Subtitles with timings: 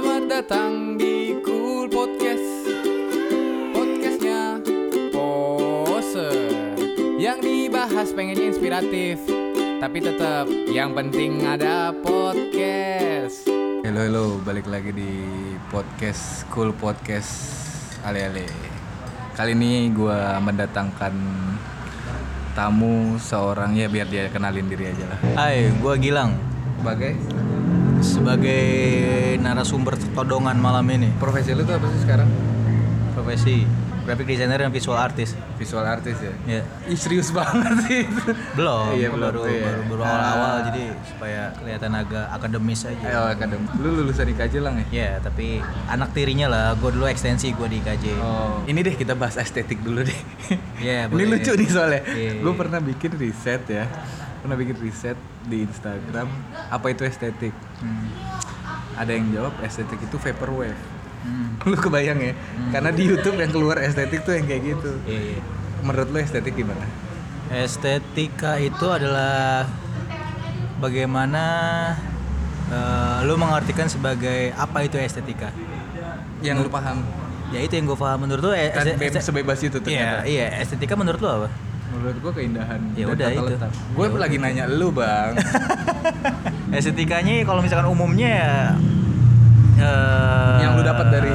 [0.00, 2.72] Selamat datang di Cool Podcast.
[3.76, 4.56] Podcastnya
[5.12, 6.32] Pose.
[7.20, 9.20] Yang dibahas pengennya inspiratif
[9.76, 13.44] Tapi tetap yang penting ada podcast.
[13.84, 15.20] Halo halo balik lagi di
[15.68, 17.36] podcast Cool Podcast.
[18.00, 18.48] Ale-ale
[19.36, 21.12] Kali ini gue mendatangkan
[22.56, 25.20] tamu seorang ya biar dia kenalin diri aja lah.
[25.36, 26.40] Hai, gua Gilang.
[26.80, 27.20] Sebagai
[28.00, 28.64] sebagai
[29.38, 31.12] narasumber todongan malam ini.
[31.14, 32.28] profesi lu tuh apa sih sekarang?
[33.12, 33.68] Profesi
[34.00, 35.36] graphic designer dan visual artist.
[35.54, 36.32] Visual artis ya?
[36.48, 38.32] Ya, Ih serius banget sih itu.
[38.56, 39.62] belum, Iya, belum baru tuh ya.
[39.62, 40.08] baru, baru Ah.
[40.08, 43.04] awal-awal jadi supaya kelihatan agak akademis aja.
[43.04, 43.66] Ayo akademi.
[43.76, 44.86] Lu lulusan IKJ lang ya?
[44.90, 48.04] Ya, tapi anak tirinya lah, gua dulu ekstensi gua di IKJ.
[48.18, 48.64] Oh.
[48.64, 50.20] Ini deh kita bahas estetik dulu deh.
[50.80, 51.36] Iya, Ini boleh.
[51.36, 52.00] lucu nih soalnya.
[52.08, 52.58] Iya, Gue iya.
[52.58, 53.84] pernah bikin riset ya.
[54.40, 56.28] Pernah bikin riset di Instagram
[56.68, 57.52] apa itu estetik.
[57.78, 58.08] Hmm.
[58.96, 60.76] Ada yang jawab estetik itu vaporwave.
[61.20, 61.60] Hmm.
[61.62, 62.32] Lu kebayang ya?
[62.70, 64.90] Karena di YouTube yang keluar estetik tuh yang kayak gitu.
[65.04, 65.40] Iya, iya.
[65.80, 66.84] Menurut lu estetik gimana?
[67.50, 69.68] Estetika itu adalah
[70.78, 71.44] bagaimana
[72.68, 75.52] eh, lu mengartikan sebagai apa itu estetika.
[76.40, 77.04] Yang lu paham?
[77.50, 79.84] Ya itu yang gue paham menurut lu e- Kan este- be- este- sebebas itu Iya,
[79.84, 80.18] ternyata.
[80.24, 81.48] iya, estetika menurut lu apa?
[81.90, 83.54] Menurut gua keindahan Ya udah, itu.
[83.98, 85.34] Gue Ya lagi nanya lu, Bang.
[86.76, 88.54] Estetikanya kalau misalkan umumnya ya
[89.80, 91.34] eh, yang lu dapat dari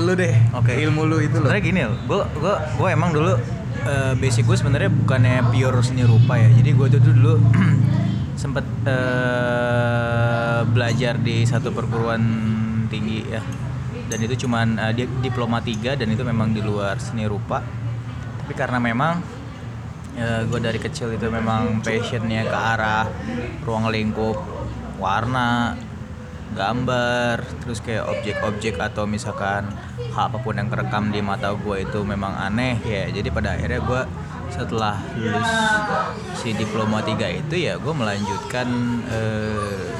[0.00, 0.34] lu deh.
[0.52, 0.72] Oke.
[0.76, 1.48] Ilmu lu itu loh.
[1.48, 3.32] Sebenarnya gini gue gue gue emang dulu
[3.88, 6.48] eh, basic gue sebenarnya bukannya pure seni rupa ya.
[6.52, 7.32] Jadi gue tuh dulu
[8.42, 12.22] sempet eh, belajar di satu perguruan
[12.92, 13.40] tinggi ya.
[14.10, 17.62] Dan itu cuman di, diploma 3 dan itu memang di luar seni rupa.
[18.50, 19.22] Tapi karena memang
[20.18, 23.06] gue dari kecil itu memang passionnya ke arah
[23.62, 24.42] ruang lingkup,
[24.98, 25.78] warna,
[26.58, 29.70] gambar, terus kayak objek-objek atau misalkan
[30.10, 33.06] hal apa pun yang kerekam di mata gue itu memang aneh ya.
[33.06, 34.02] Jadi pada akhirnya gue
[34.50, 35.50] setelah lulus
[36.42, 38.66] si diploma 3 itu ya gue melanjutkan
[39.14, 39.94] eh,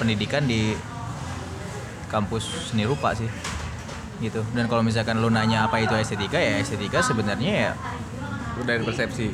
[0.00, 0.72] pendidikan di
[2.08, 3.28] kampus seni rupa sih
[4.22, 7.72] gitu dan kalau misalkan lu nanya apa itu estetika ya estetika sebenarnya ya
[8.52, 9.26] Udah dari persepsi.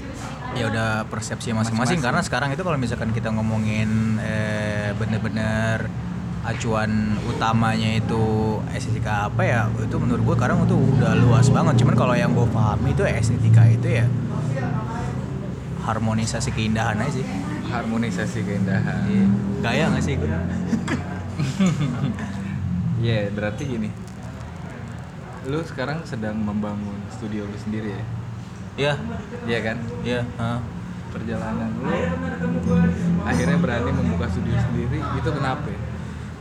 [0.56, 5.90] ya udah persepsi masing-masing karena sekarang itu kalau misalkan kita ngomongin eh, bener-bener
[6.40, 6.88] acuan
[7.22, 8.24] utamanya itu
[8.72, 12.48] estetika apa ya itu menurut gue sekarang itu udah luas banget cuman kalau yang gue
[12.48, 14.06] pahami itu estetika itu ya
[15.84, 17.26] harmonisasi keindahan aja sih
[17.68, 19.04] Harmonisasi keindahan.
[19.04, 19.26] Iya.
[19.60, 20.28] gaya gak sih gue
[22.98, 23.88] Iya, berarti gini.
[25.48, 28.04] Lu sekarang sedang membangun studio lu sendiri ya?
[28.76, 28.92] ya
[29.48, 29.76] Iya kan?
[30.04, 30.60] ya ah.
[31.08, 31.88] Perjalanan lu
[33.24, 35.64] akhirnya berani membuka studio sendiri itu kenapa?
[35.72, 35.80] ya?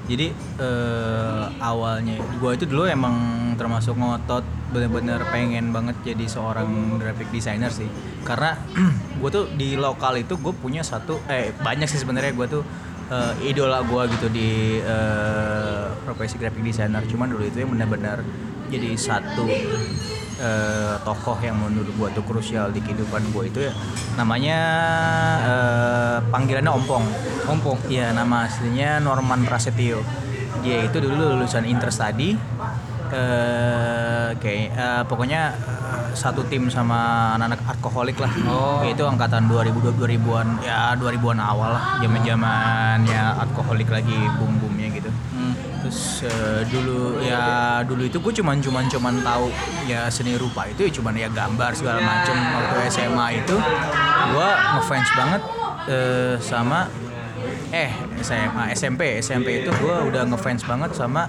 [0.07, 0.27] Jadi
[0.59, 3.15] eh, awalnya gue itu dulu emang
[3.55, 4.43] termasuk ngotot
[4.75, 7.87] bener-bener pengen banget jadi seorang graphic designer sih
[8.27, 8.59] karena
[9.23, 12.63] gue tuh di lokal itu gue punya satu eh banyak sih sebenarnya gue tuh
[13.07, 18.19] eh, idola gue gitu di eh, profesi graphic designer cuman dulu itu yang benar-benar
[18.67, 19.47] jadi satu
[20.37, 23.73] eh, tokoh yang menurut gue tuh krusial di kehidupan gue itu ya
[24.19, 24.59] namanya
[25.43, 27.05] eh, panggilannya ompong
[27.47, 27.79] Ompong.
[27.87, 30.03] Iya, nama aslinya Norman Prasetyo.
[30.67, 32.35] Dia itu dulu lulusan Interstudy.
[33.07, 35.55] Eh kayak eh, pokoknya
[36.11, 38.27] satu tim sama anak-anak alkoholik lah.
[38.51, 38.83] Oh.
[38.83, 45.09] Itu angkatan 2000 2000-an ya 2000-an awal lah, zaman-zamannya alkoholik lagi boom-boomnya gitu.
[45.87, 49.47] Terus eh, dulu ya dulu itu gue cuman cuman cuman tahu
[49.87, 52.35] ya seni rupa itu ya cuman ya gambar segala macem.
[52.35, 53.55] Waktu SMA itu
[54.35, 55.41] gue ngefans banget
[55.87, 56.91] eh, sama
[57.71, 61.23] eh SMA SMP SMP itu gue udah ngefans banget sama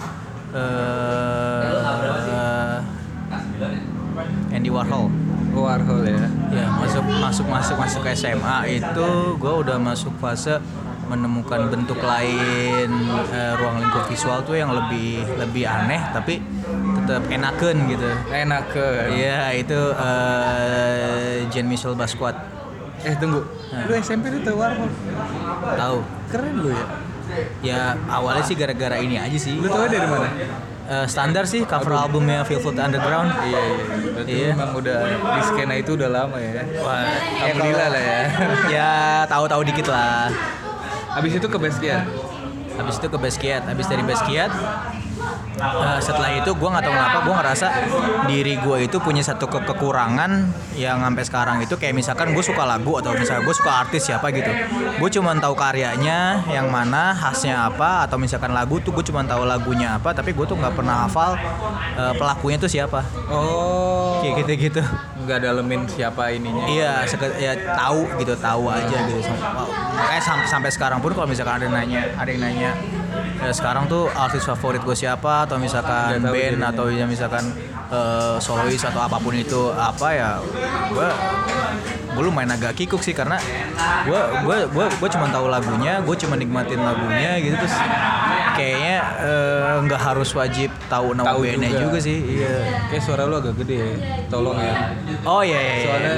[0.51, 1.79] eh
[4.51, 5.07] Andy Warhol.
[5.55, 6.27] Warhol ya.
[6.51, 9.09] ya masuk masuk masuk masuk SMA itu
[9.39, 10.59] gue udah masuk fase
[11.09, 12.91] menemukan bentuk lain
[13.29, 16.45] eh, ruang lingkup visual tuh yang lebih lebih aneh tapi
[17.01, 18.65] tetap enaken gitu Enak.
[19.11, 22.37] Iya itu eh, Jean Michel Basquiat
[22.99, 23.41] Eh tunggu.
[23.87, 24.91] Lu SMP lu tahu Warhol?
[25.73, 25.99] tahu
[26.29, 26.85] Keren lu ya.
[27.63, 30.29] ya awalnya sih gara-gara ini aja sih Lu tahu dari mana?
[30.89, 33.85] Eh, standar sih cover albumnya Velvet Underground Iya iya.
[34.09, 34.49] Berarti Iya.
[34.51, 36.65] memang udah di skena itu udah lama ya.
[36.81, 37.05] Wah,
[37.39, 38.21] Alhamdulillah lah ya.
[38.69, 38.91] ya
[39.25, 40.33] tahu-tahu dikit lah
[41.19, 42.07] Habis itu ke Basquiat.
[42.79, 44.55] habis itu ke Basquiat habis dari Basquiat
[45.55, 47.67] eh, setelah itu gue nggak tahu kenapa gue ngerasa
[48.25, 50.31] diri gue itu punya satu ke- kekurangan
[50.75, 54.31] yang sampai sekarang itu kayak misalkan gue suka lagu atau misalnya gue suka artis siapa
[54.31, 54.51] gitu
[54.95, 59.43] gue cuma tahu karyanya yang mana khasnya apa atau misalkan lagu tuh gue cuma tahu
[59.45, 61.35] lagunya apa tapi gue tuh nggak pernah hafal
[61.95, 64.19] eh, pelakunya tuh siapa Oh.
[64.19, 64.83] kayak gitu gitu
[65.19, 66.65] Nggak dalemin siapa ininya.
[66.65, 69.21] Iya, seke- ya tahu gitu, tahu aja gitu.
[69.21, 69.37] Sam-
[69.93, 72.71] Makanya sampai sampai sekarang pun kalau misalkan ada yang nanya, ada yang nanya
[73.41, 77.45] "Eh, sekarang tuh artis favorit gue siapa atau misalkan tahu band atau ya misalkan
[77.89, 80.31] eh, solois atau apa pun itu apa ya
[80.89, 81.09] gue
[82.09, 83.39] gue lumayan agak kikuk sih karena
[84.03, 87.77] gue gue gue gue cuma tahu lagunya gue cuma nikmatin lagunya gitu terus
[88.53, 91.83] kayaknya eh, nggak harus wajib tahu nama Tahu bandnya juga.
[91.85, 91.99] juga.
[92.03, 92.55] sih iya
[92.89, 93.91] Kayak suara lu agak gede ya.
[94.27, 94.75] Tolong ya.
[95.23, 95.85] oh iya iya, iya.
[95.85, 96.15] Soalnya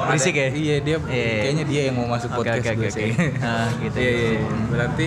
[0.00, 1.28] berisik ya Iya dia Iya.
[1.38, 3.10] kayaknya dia yang mau masuk podcast oke, gue oke, sih.
[3.36, 3.96] Nah, gitu.
[4.00, 4.40] Iya, iya, iya.
[4.66, 5.06] Berarti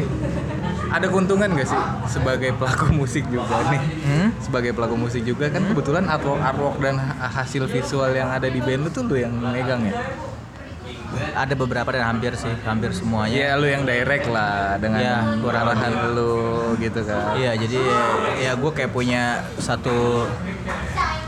[0.94, 3.82] ada keuntungan gak sih sebagai pelaku musik juga nih?
[4.06, 4.28] Hmm?
[4.38, 8.62] Sebagai pelaku musik juga kan kebetulan artwork artwork dan ha- hasil visual yang ada di
[8.62, 9.98] band lu tuh lu yang megang ya.
[11.34, 16.14] ada beberapa dan hampir sih hampir semuanya Iya lu yang direct lah dengan kurang arahan
[16.14, 16.34] lu
[16.78, 17.38] gitu kan.
[17.38, 17.80] Iya, jadi
[18.40, 20.26] ya gue kayak punya satu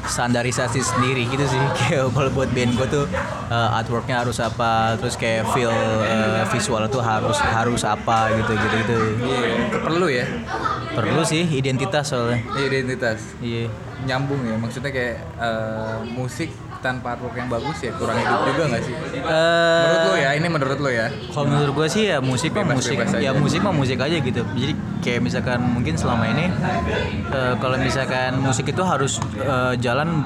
[0.05, 1.61] standarisasi sendiri gitu sih.
[1.81, 3.05] Kayak kalau buat band gue tuh
[3.49, 8.75] uh, artworknya harus apa, terus kayak feel uh, visual tuh harus harus apa gitu gitu
[8.81, 8.97] gitu.
[9.25, 9.49] Iya,
[9.81, 10.25] perlu ya
[10.95, 12.39] Perlu sih identitas soalnya.
[12.55, 13.19] identitas.
[13.43, 13.67] Iya.
[14.05, 16.47] Nyambung ya maksudnya kayak eh, musik
[16.85, 18.93] tanpa artwork yang bagus ya kurang hidup juga nggak sih?
[18.93, 21.07] Menurut lo ya, ini menurut lo ya.
[21.33, 23.41] Kalau menurut gue sih ya musik mah musik, bebas ya aja.
[23.41, 24.41] musik mah musik aja gitu.
[24.53, 26.45] Jadi kayak misalkan mungkin selama ini
[27.33, 30.21] eh, kalau misalkan musik itu harus eh, jalan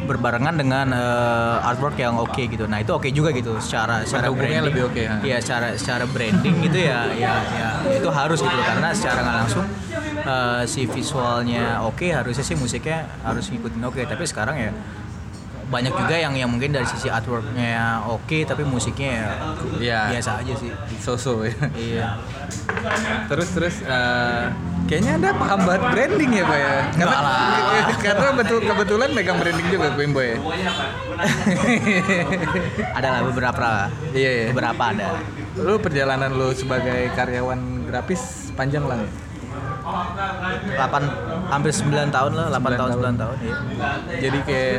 [0.00, 2.70] berbarengan dengan eh, artwork yang oke gitu.
[2.70, 4.68] Nah itu oke juga gitu secara secara Mendukungnya branding.
[4.70, 5.16] lebih oke, ha?
[5.22, 8.66] Iya secara secara branding gitu ya ya ya itu harus gitu loh.
[8.66, 9.66] karena secara nggak langsung
[10.22, 14.70] eh, si visualnya oke harusnya sih musiknya harus ngikutin oke tapi sekarang ya
[15.70, 17.62] banyak juga yang yang mungkin dari sisi artworknya
[18.04, 19.30] oke tapi musiknya ya
[19.78, 20.00] Iya.
[20.12, 21.54] biasa aja sih So-so ya.
[21.72, 22.06] iya
[23.26, 24.44] Terus terus eh,
[24.84, 26.74] kayaknya anda paham banget branding ya, Pak ya?
[26.92, 27.18] Karena,
[28.04, 30.36] karena betul kebetulan megang branding juga Boy ya.
[32.98, 34.46] ada lah beberapa lah Iya iya.
[34.50, 35.06] beberapa ada
[35.54, 38.98] Lu perjalanan lu sebagai karyawan grafis panjang lah.
[38.98, 39.08] ya?
[40.78, 43.56] 8 hampir 9 tahun lah 8 tahun 9 tahun iya.
[44.20, 44.78] Jadi kayak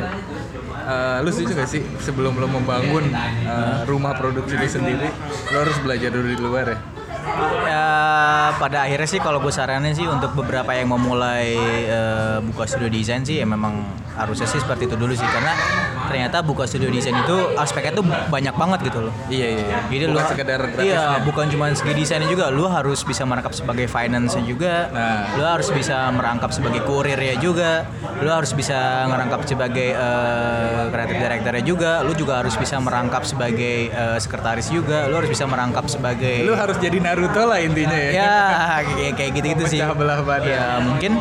[0.82, 5.08] eh, lu setuju gak sih sebelum lu membangun eh, rumah produksi sendiri,
[5.50, 6.78] lu harus belajar dulu di luar ya?
[7.66, 7.86] Ya
[8.58, 11.56] pada akhirnya sih kalau gue saranin sih untuk beberapa yang mau mulai
[11.88, 13.82] eh, buka studio desain sih ya memang
[14.12, 15.56] harusnya sih seperti itu dulu sih karena
[16.12, 19.78] ternyata buka studio desain itu aspeknya tuh banyak banget gitu loh Iya iya.
[19.88, 20.60] Jadi Bukan lu sekedar.
[20.82, 24.92] Iya, bukan cuma segi desainnya juga, lu harus bisa merangkap sebagai finance-nya juga.
[24.92, 25.24] Nah.
[25.38, 27.88] Lu harus bisa merangkap sebagai kurirnya juga.
[28.20, 31.92] Lu harus bisa merangkap sebagai eh, creative director-nya juga.
[32.04, 35.08] Lu juga harus bisa merangkap sebagai eh, sekretaris juga.
[35.08, 38.10] Lu harus bisa merangkap sebagai Lu harus jadi Naruto lah intinya ya.
[38.16, 38.36] ya
[38.80, 39.78] kayak kayak gitu-gitu sih.
[39.84, 40.48] Belah badan.
[40.48, 41.12] Ya, mungkin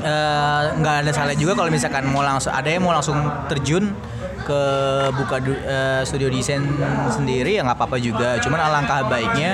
[0.00, 3.20] eh, nggak ada salah juga kalau misalkan mau langsung ada yang mau langsung
[3.52, 3.92] terjun
[4.42, 4.62] ke
[5.14, 6.64] buka eh, studio desain
[7.12, 8.40] sendiri ya nggak apa-apa juga.
[8.40, 9.50] Cuman alangkah baiknya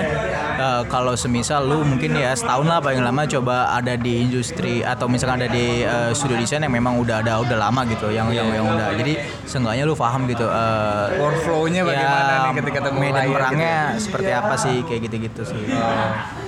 [0.57, 5.11] eh, kalau semisal lu mungkin ya setahun lah paling lama coba ada di industri atau
[5.11, 8.49] misalkan ada di eh, studio desain yang memang udah ada udah lama gitu, yang yang
[8.53, 8.95] yang udah.
[8.97, 10.47] Jadi seenggaknya lu paham gitu.
[10.47, 15.63] eh, Workflow-nya bagaimana ya, nih ketika ketemu medan perangnya seperti apa sih kayak gitu-gitu sih.
[15.75, 16.46] Oh.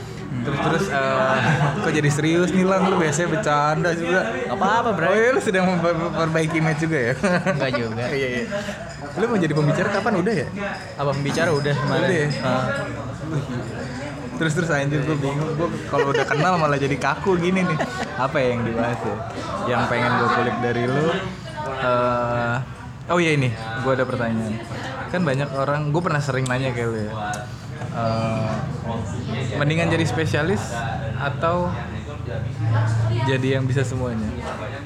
[0.48, 1.38] Terus terus eh,
[1.84, 4.20] kok jadi serius nih lang lu biasanya bercanda juga.
[4.32, 5.06] Gak apa-apa, bro.
[5.12, 7.14] Oh iya lu sedang memperbaiki image juga ya?
[7.52, 8.04] Enggak juga.
[8.18, 8.44] Iya iya.
[9.20, 10.46] Lu mau jadi pembicara kapan udah ya?
[10.96, 12.02] Apa pembicara udah kemarin?
[12.08, 12.28] Udah ya?
[12.40, 12.64] Ah.
[14.38, 17.78] Terus terus anjir gue bingung gue kalau udah kenal malah jadi kaku gini nih.
[18.14, 19.16] Apa ya yang dibahas ya?
[19.66, 21.06] Yang pengen gue kulik dari lu
[21.82, 22.56] eh
[23.08, 24.60] Oh iya ini, gue ada pertanyaan.
[25.08, 27.12] Kan banyak orang, gue pernah sering nanya kayak lu ya.
[27.98, 28.50] Eh,
[29.58, 30.62] mendingan jadi spesialis
[31.18, 31.66] atau
[33.26, 34.28] jadi yang bisa semuanya?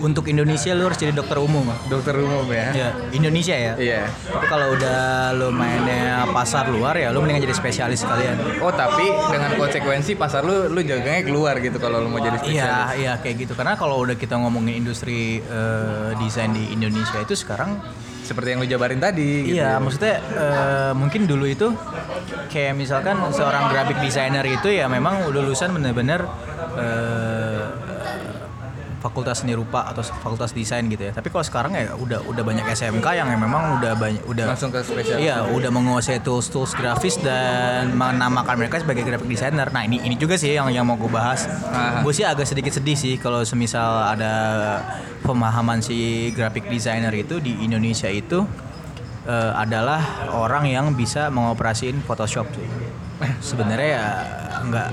[0.01, 1.67] Untuk Indonesia lu harus jadi dokter umum.
[1.93, 2.73] Dokter umum ya?
[2.73, 3.73] Ya, Indonesia ya.
[3.77, 4.03] Iya.
[4.09, 8.63] Tapi kalau udah lu mainnya pasar luar ya lu mendingan jadi spesialis sekalian.
[8.65, 12.65] Oh tapi dengan konsekuensi pasar lu lu jaganya keluar gitu kalau lu mau jadi spesialis.
[12.65, 13.53] Iya, iya kayak gitu.
[13.53, 17.77] Karena kalau udah kita ngomongin industri eh, desain di Indonesia itu sekarang
[18.23, 19.51] Seperti yang lu jabarin tadi.
[19.51, 19.83] gitu Iya, ya.
[19.83, 21.75] maksudnya eh, mungkin dulu itu
[22.49, 26.23] kayak misalkan seorang graphic designer itu ya memang lulusan bener-bener
[26.79, 27.42] eh,
[29.03, 31.13] fakultas seni rupa atau fakultas desain gitu ya.
[31.13, 34.79] Tapi kalau sekarang ya udah udah banyak SMK yang memang udah banyak udah Langsung ke
[34.87, 35.19] spesial.
[35.19, 39.67] Iya, udah menguasai tools-tools grafis dan menamakan mereka sebagai graphic designer.
[39.75, 41.51] Nah, ini ini juga sih yang yang mau gue bahas.
[41.51, 42.07] Aha.
[42.07, 44.33] Gue sih agak sedikit sedih sih kalau semisal ada
[45.27, 48.47] pemahaman si graphic designer itu di Indonesia itu
[49.27, 52.69] eh, adalah orang yang bisa mengoperasiin Photoshop sih.
[53.41, 54.07] Sebenarnya ya
[54.63, 54.89] nggak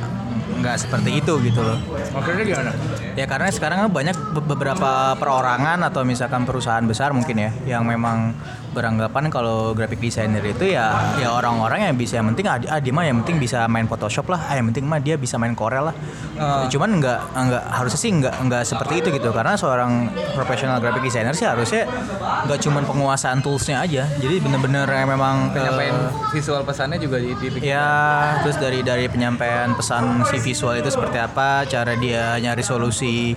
[0.59, 1.77] nggak seperti itu gitu loh.
[2.11, 2.71] Maksudnya gimana?
[3.13, 7.83] Ya karena sekarang kan banyak be- beberapa perorangan atau misalkan perusahaan besar mungkin ya yang
[7.83, 8.33] memang
[8.69, 12.93] beranggapan kalau graphic designer itu ya ya orang-orang yang bisa yang penting ah, ah dia
[12.93, 15.89] mah yang penting bisa main Photoshop lah, ah yang penting mah dia bisa main Corel
[15.89, 15.95] lah.
[16.37, 16.69] Ah.
[16.69, 21.33] Cuman nggak nggak harusnya sih nggak nggak seperti itu gitu karena seorang profesional graphic designer
[21.33, 21.89] sih harusnya
[22.45, 24.05] nggak cuman penguasaan toolsnya aja.
[24.15, 27.73] Jadi bener-bener yang memang Penyampaian eh, visual pesannya juga di- dibikin.
[28.43, 33.35] Terus dari dari penyampaian pesan si visual itu seperti apa, cara dia nyari solusi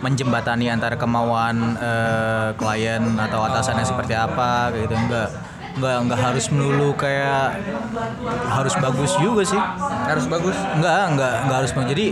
[0.00, 6.90] menjembatani antara kemauan eh, klien atau atasannya seperti apa, gitu enggak enggak enggak harus melulu
[6.94, 7.60] kayak
[8.50, 9.60] harus bagus juga sih.
[10.06, 10.56] Harus bagus.
[10.78, 11.90] Enggak, enggak, enggak harus bagus.
[11.94, 12.06] Jadi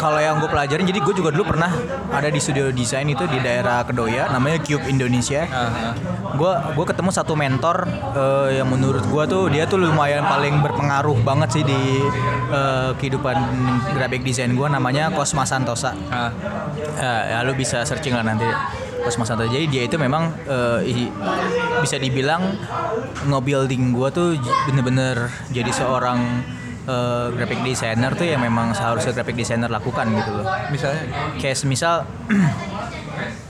[0.00, 1.70] kalau yang gue pelajarin, jadi gue juga dulu pernah
[2.12, 5.44] ada di studio desain itu di daerah Kedoya, namanya Cube Indonesia
[6.32, 7.84] gue gue ketemu satu mentor
[8.16, 12.00] eh, yang menurut gue tuh dia tuh lumayan paling berpengaruh banget sih di
[12.48, 13.36] eh, kehidupan
[13.92, 16.32] graphic design gue namanya Cosma Santosa Ah.
[16.98, 18.48] Eh, ya lu bisa searching lah nanti
[19.02, 20.30] Cosma Santosa jadi dia itu memang
[20.82, 21.10] i-
[21.78, 22.54] bisa dibilang
[23.22, 24.28] nge-building gue tuh
[24.66, 26.18] bener-bener jadi seorang
[26.82, 31.02] eh, graphic designer tuh yang memang seharusnya graphic designer lakukan gitu loh Misalnya
[31.38, 32.02] kayak semisal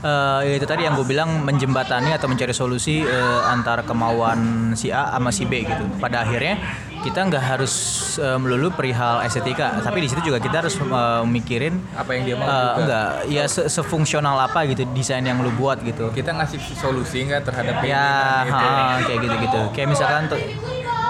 [0.03, 4.91] eh ya itu tadi yang gue bilang menjembatani atau mencari solusi eh, antara kemauan si
[4.91, 5.83] A sama si B gitu.
[5.97, 6.59] Pada akhirnya
[7.03, 7.73] kita nggak harus
[8.15, 12.35] eh, melulu perihal estetika, tapi di situ juga kita harus eh, mikirin apa yang dia
[12.35, 12.73] mau juga.
[12.79, 16.09] enggak ya se- sefungsional apa gitu desain yang lu buat gitu.
[16.09, 18.07] Kita ngasih solusi nggak terhadap Ya,
[18.47, 18.55] keinginan itu.
[18.55, 19.61] ha, kayak gitu-gitu.
[19.71, 20.39] Kayak misalkan tuh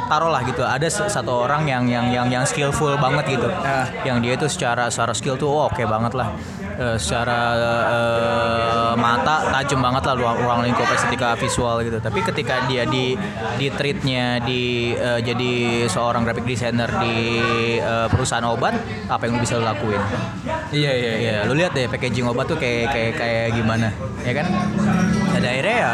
[0.04, 3.48] taruhlah gitu ada satu orang yang yang yang yang skillful banget gitu.
[3.62, 3.86] Ah.
[4.04, 6.34] Yang dia tuh secara secara skill tuh oh, oke banget lah.
[6.74, 7.54] Eh, secara
[7.86, 12.02] eh, mata tajam banget lah ruang, ruang lingkup estetika visual gitu.
[12.02, 13.14] Tapi ketika dia di
[13.62, 17.38] di treatnya di eh, jadi seorang graphic designer di
[17.78, 18.74] eh, perusahaan obat,
[19.06, 20.02] apa yang lu bisa lu lakuin?
[20.74, 21.14] Iya iya iya.
[21.22, 23.94] Iya, lu lihat deh packaging obat tuh kayak kayak kayak gimana,
[24.26, 24.46] ya kan?
[25.30, 25.94] Pada akhirnya ya,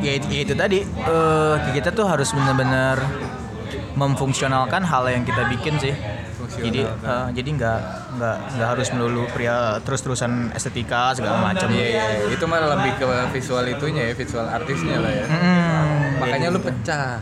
[0.00, 2.96] ya itu, ya itu tadi eh, kita tuh harus benar-benar
[3.92, 5.92] memfungsionalkan hal yang kita bikin sih.
[6.60, 7.78] Jadi eh, jadi nggak
[8.18, 11.68] nggak nggak harus melulu pria terus-terusan estetika segala macam.
[11.72, 12.04] Iya iya.
[12.30, 15.26] Itu malah lebih ke visual itunya ya, visual artisnya lah ya.
[15.26, 16.68] Hmm, Makanya lu gitu.
[16.72, 17.20] pecah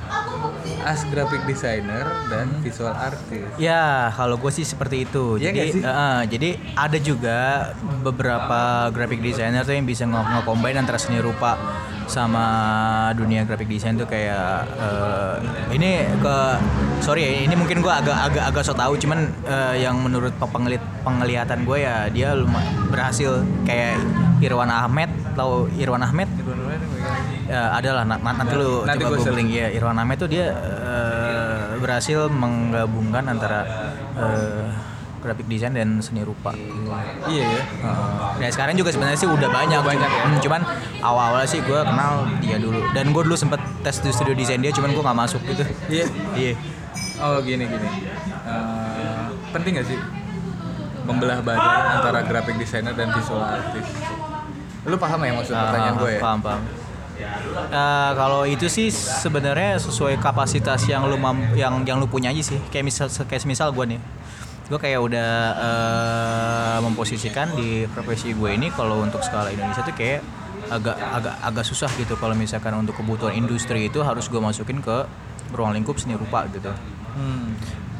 [0.82, 3.54] as graphic designer dan visual artist.
[3.56, 5.38] Ya, kalau gue sih seperti itu.
[5.38, 7.38] Iya jadi, eh, jadi ada juga
[8.02, 11.54] beberapa graphic designer tuh yang bisa nge- nge-combine antara seni rupa
[12.02, 12.44] sama
[13.14, 15.34] dunia graphic design tuh kayak eh,
[15.72, 16.36] ini ke
[16.98, 20.82] sorry ya ini mungkin gue agak agak agak so tau cuman eh, yang menurut pengelit
[21.06, 24.02] penglihatan gue ya dia lumayan berhasil kayak
[24.42, 26.26] Irwan Ahmed tahu Irwan Ahmed
[27.52, 31.76] ya adalah na- na- nanti lu Nanti coba googling ya Irwan Ahmed tuh dia eh,
[31.76, 33.60] berhasil menggabungkan antara
[34.14, 34.72] eh,
[35.20, 36.50] graphic design dan seni rupa.
[37.24, 37.62] Iya ya.
[38.34, 40.22] Dan sekarang juga sebenarnya sih udah banyak, banyak ya?
[40.24, 40.60] Hmm, cuman
[40.98, 42.82] awal-awal sih gue kenal dia dulu.
[42.90, 45.62] Dan gue dulu sempet tes di studio desain dia, cuman gue nggak masuk gitu.
[45.86, 46.06] Iya.
[46.34, 46.52] Iya.
[47.20, 47.88] Oh gini gini.
[48.42, 49.98] Eh, penting gak sih
[51.02, 53.94] membelah badan antara graphic designer dan visual artist?
[54.82, 56.20] Lu paham ya maksud pertanyaan Ah, gue ya?
[56.20, 56.62] Paham, paham.
[57.22, 62.42] Eh, kalau itu sih sebenarnya sesuai kapasitas yang lu mam- yang yang lu punya aja
[62.42, 62.58] sih.
[62.68, 64.00] Kayak misal kayak misal gue nih.
[64.68, 70.20] Gue kayak udah eh, memposisikan di profesi gue ini kalau untuk skala Indonesia tuh kayak
[70.72, 75.04] agak agak agak susah gitu kalau misalkan untuk kebutuhan industri itu harus gue masukin ke
[75.52, 76.72] ruang lingkup seni rupa gitu.
[77.12, 77.52] Hmm.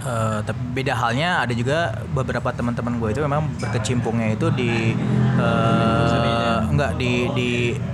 [0.03, 4.99] Eh, tapi beda halnya ada juga beberapa teman-teman gue itu memang berkecimpungnya itu di
[5.39, 6.32] eh,
[6.73, 7.51] enggak di di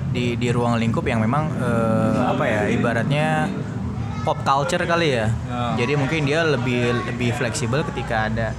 [0.08, 3.50] di di ruang lingkup yang memang eh, apa ya ibaratnya
[4.22, 5.26] pop culture kali ya.
[5.28, 5.84] Ya.
[5.84, 8.54] Jadi mungkin dia lebih lebih fleksibel ketika ada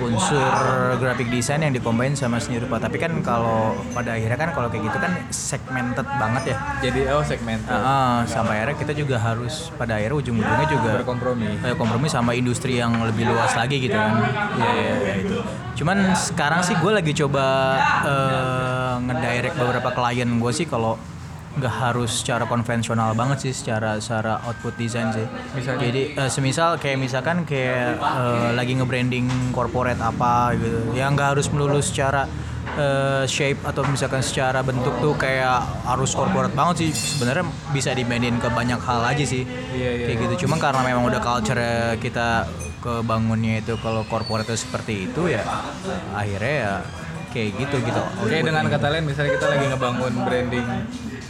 [0.00, 0.52] unsur
[0.96, 2.78] graphic design yang dikombain sama seni rupa.
[2.78, 6.56] Tapi kan kalau pada akhirnya kan kalau kayak gitu kan segmented banget ya.
[6.84, 11.48] Jadi oh segmen Ah, sampai akhirnya kita juga harus pada akhirnya ujung-ujungnya juga berkompromi.
[11.60, 14.14] eh, kompromi sama industri yang lebih luas lagi gitu kan.
[14.54, 15.36] Iya iya iya, itu.
[15.78, 17.44] Cuman sekarang sih gue lagi coba
[18.04, 20.98] eh, ngedirect beberapa klien gue sih kalau
[21.58, 25.26] nggak harus secara konvensional banget sih secara secara output design sih.
[25.52, 25.80] Misalnya?
[25.84, 30.94] Jadi eh, semisal kayak misalkan kayak eh, lagi nge-branding corporate apa gitu.
[30.94, 32.24] Ya nggak harus melulu secara
[32.78, 38.38] eh, shape atau misalkan secara bentuk tuh kayak harus corporate banget sih sebenarnya bisa dimainin
[38.38, 39.42] ke banyak hal aja sih
[39.74, 40.06] Iya, iya.
[40.06, 41.62] kayak gitu cuman karena memang udah culture
[41.98, 42.46] kita
[42.78, 45.42] kebangunnya itu kalau corporate itu seperti itu ya
[46.14, 46.74] akhirnya ya
[47.28, 50.66] kayak gitu gitu Oke dengan kata lain misalnya kita lagi ngebangun branding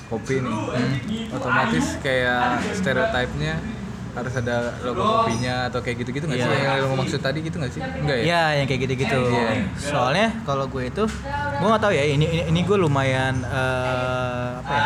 [0.09, 0.57] kopi nih,
[1.31, 3.61] otomatis kayak stereotipnya
[4.09, 6.49] harus ada logo kopinya atau kayak gitu-gitu nggak sih?
[6.49, 6.75] Iya.
[6.75, 7.79] Yang lo maksud tadi gitu nggak sih?
[7.79, 8.25] Enggak ya?
[8.27, 9.21] Ya, yang kayak gitu-gitu.
[9.31, 9.49] Iya.
[9.79, 11.05] Soalnya kalau gue itu,
[11.55, 12.03] gue nggak tahu ya.
[12.03, 14.85] Ini ini, ini gue lumayan eh, apa ya?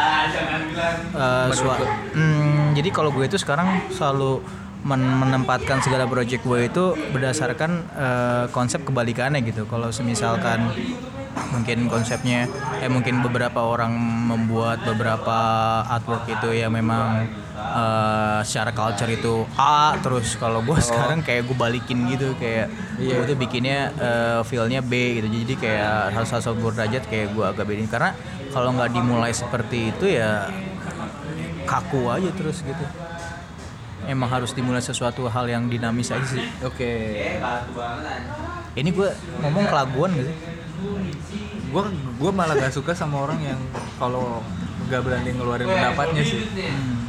[1.16, 1.80] Eh, sua-
[2.12, 4.44] Hmm, jadi kalau gue itu sekarang selalu
[4.82, 9.64] men- menempatkan segala project gue itu berdasarkan eh, konsep kebalikannya gitu.
[9.64, 10.68] Kalau semisalkan
[11.52, 12.48] mungkin konsepnya
[12.80, 13.92] eh mungkin beberapa orang
[14.28, 15.36] membuat beberapa
[15.88, 21.56] artwork itu ya memang eh, secara culture itu A terus kalau gue sekarang kayak gue
[21.56, 22.68] balikin gitu kayak
[23.00, 25.28] gue tuh bikinnya eh, feel-nya B gitu.
[25.28, 28.10] Jadi kayak harus satu derajat kayak gue agak bedain karena
[28.52, 30.52] kalau nggak dimulai seperti itu ya
[31.64, 32.84] kaku aja terus gitu.
[34.02, 36.42] Emang harus dimulai sesuatu hal yang dinamis aja sih.
[36.66, 36.92] Oke.
[38.72, 39.04] ini gue
[39.44, 40.51] ngomong kelaguan gak sih
[41.72, 41.82] Gue
[42.20, 43.60] gue malah gak suka sama orang yang
[43.96, 44.44] kalau
[44.92, 46.44] nggak berani ngeluarin pendapatnya sih.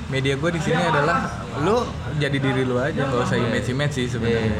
[0.07, 1.25] Media gue di sini adalah
[1.65, 1.83] lu
[2.21, 4.55] jadi diri lu aja nggak usah image image sih sebenarnya.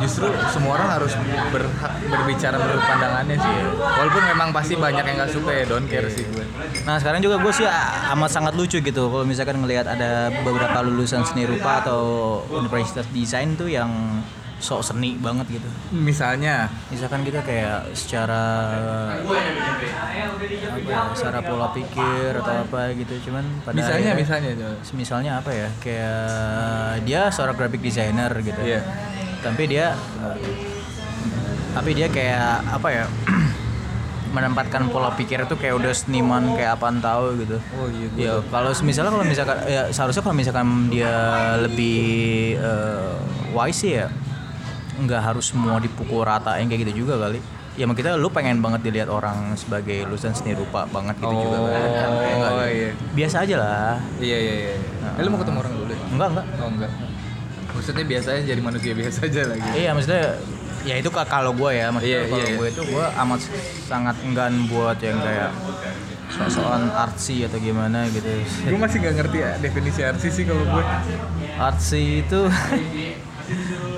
[0.00, 1.12] Justru semua orang harus
[1.52, 3.54] berhak berbicara menurut pandangannya sih.
[3.78, 6.44] Walaupun memang pasti banyak yang nggak suka ya, don't care sih gue.
[6.88, 7.68] Nah sekarang juga gue sih
[8.16, 12.00] amat sangat lucu gitu kalau misalkan ngelihat ada beberapa lulusan seni rupa atau
[12.48, 13.92] universitas desain tuh yang
[14.58, 15.68] sok seni banget gitu.
[15.90, 18.42] Misalnya, Misalkan kita kayak secara
[19.14, 19.34] apa
[20.82, 24.50] ya, secara pola pikir atau apa gitu, cuman pada misalnya, akhirnya- misalnya.
[24.56, 24.74] coba.
[24.92, 26.22] misalnya apa ya kayak
[27.02, 28.82] dia seorang graphic designer gitu Iya.
[29.38, 29.94] tapi dia
[31.70, 33.04] tapi dia kayak apa ya
[34.34, 38.06] menempatkan pola pikir itu kayak udah seniman kayak apaan tahu gitu Oh iya.
[38.08, 41.14] gue ya kalau misalnya kalau misalkan ya seharusnya kalau misalkan dia
[41.58, 42.00] lebih
[42.54, 43.14] eh,
[43.50, 44.06] wise ya
[44.98, 47.38] nggak harus semua dipukul rata yang kayak gitu juga kali
[47.74, 51.56] ya emang kita lu pengen banget dilihat orang sebagai lulusan seni rupa banget gitu juga
[51.56, 52.50] kan nggak?
[52.50, 52.90] Oh iya.
[53.14, 54.74] biasa aja lah Iya iya iya.
[55.14, 55.98] Eh, lu mau ketemu orang dulu ya?
[56.08, 56.90] enggak enggak Oh enggak.
[57.70, 59.68] Maksudnya biasa aja jadi manusia biasa aja lagi.
[59.72, 60.24] Iya maksudnya
[60.82, 63.40] ya itu ka- kalau gue ya maksudnya Iya, kalau iya, gue itu gue amat
[63.86, 65.50] sangat enggan buat yang kayak
[66.28, 68.26] soal artsy atau gimana gitu.
[68.66, 70.84] gue masih gak ngerti ya, definisi arsi sih kalau gue.
[71.56, 72.40] Artsy itu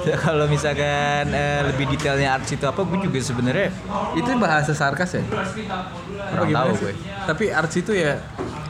[0.24, 3.68] kalau misalkan eh, lebih detailnya artsy itu apa gue juga sebenarnya
[4.16, 5.22] Itu bahasa sarkas ya?
[5.26, 6.92] Kurang gimana tahu gue.
[7.28, 8.20] Tapi arts itu ya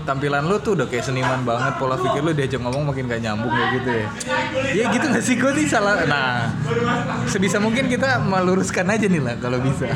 [0.01, 3.53] tampilan lu tuh udah kayak seniman banget pola pikir lu diajak ngomong makin gak nyambung
[3.53, 4.07] kayak gitu ya.
[4.75, 5.35] Ya gitu gak sih?
[5.38, 6.03] Gue nih salah.
[6.09, 6.51] Nah
[7.31, 9.87] sebisa mungkin kita meluruskan aja nih lah kalau bisa.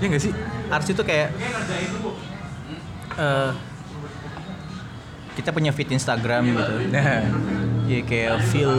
[0.00, 0.32] Ya gak sih?
[0.70, 1.28] Artsy itu kayak
[3.20, 3.52] eh
[5.30, 6.74] kita punya feed Instagram gitu.
[6.92, 7.24] nah
[7.90, 8.70] Ya kayak feel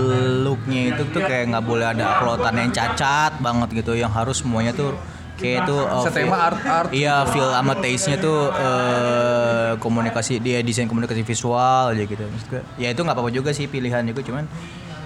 [0.48, 4.72] looknya itu tuh kayak nggak boleh ada uploadan yang cacat banget gitu, yang harus semuanya
[4.72, 4.96] tuh
[5.36, 10.88] kayak itu uh, Setema feel- art-art Iya, feel sama taste-nya tuh eh, komunikasi dia desain
[10.88, 12.24] komunikasi visual aja gitu.
[12.24, 14.48] Maksud gue, ya itu nggak apa-apa juga sih pilihan juga cuman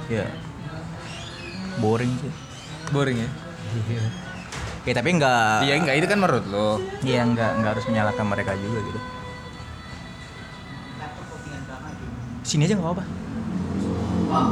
[0.05, 0.29] ya
[1.81, 2.31] boring sih.
[2.93, 3.29] boring ya
[4.85, 8.53] Ya tapi nggak iya enggak itu kan menurut lo Iya nggak nggak harus menyalahkan mereka
[8.53, 8.99] juga gitu.
[12.45, 13.24] Sini aja nggak apa-apa.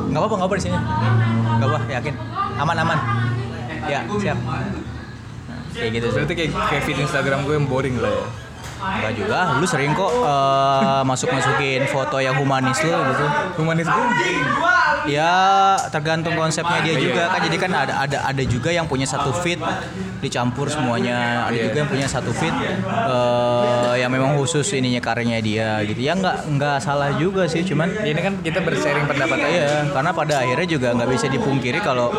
[0.10, 0.78] Nggak apa-apa nggak apa di sini.
[1.58, 2.14] Nggak apa yakin.
[2.60, 3.00] Aman aman.
[3.84, 4.38] Ya siap.
[4.48, 8.26] Nah, kayak gitu berarti kayak kayak feed Instagram gue yang boring lah ya
[8.84, 9.40] Enggak juga.
[9.60, 10.12] Lu sering kok
[11.08, 13.26] masuk masukin foto yang humanis lu gitu.
[13.64, 14.06] humanis gue
[15.04, 15.32] Ya
[15.92, 17.40] tergantung konsepnya dia juga kan.
[17.44, 19.60] Jadi kan ada ada ada juga yang punya satu fit
[20.20, 21.48] dicampur semuanya.
[21.48, 23.63] Ada juga yang punya satu fit eh,
[24.14, 25.98] memang khusus ininya karyanya dia gitu.
[25.98, 27.62] Ya nggak nggak salah juga sih.
[27.64, 31.26] Cuman Ya, ini kan kita bersharing pendapat aja Iya, karena pada akhirnya juga nggak bisa
[31.28, 32.10] dipungkiri kalau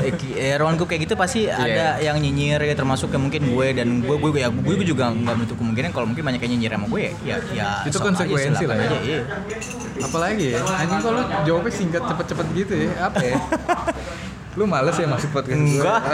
[0.00, 3.66] eh, ki- ruang grup kayak gitu pasti ada yang nyinyir ya termasuk yang mungkin gue
[3.72, 6.84] dan gue gue ya gue juga nggak menutup kemungkinan kalau mungkin banyak yang nyinyir sama
[6.88, 8.84] gue ya ya, ya Itu konsekuensi lah ya.
[8.84, 9.20] aja, iya.
[9.98, 13.34] apalagi ya anjing kalau jawabnya singkat cepet-cepet gitu ya apa ya
[14.58, 16.02] lu males ya masuk podcast gue Enggak.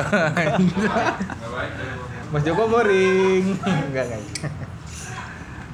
[2.28, 3.54] Mas Joko boring
[3.88, 4.20] enggak enggak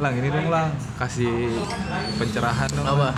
[0.01, 1.61] lang ini dong lang kasih
[2.17, 3.13] pencerahan dong Apa?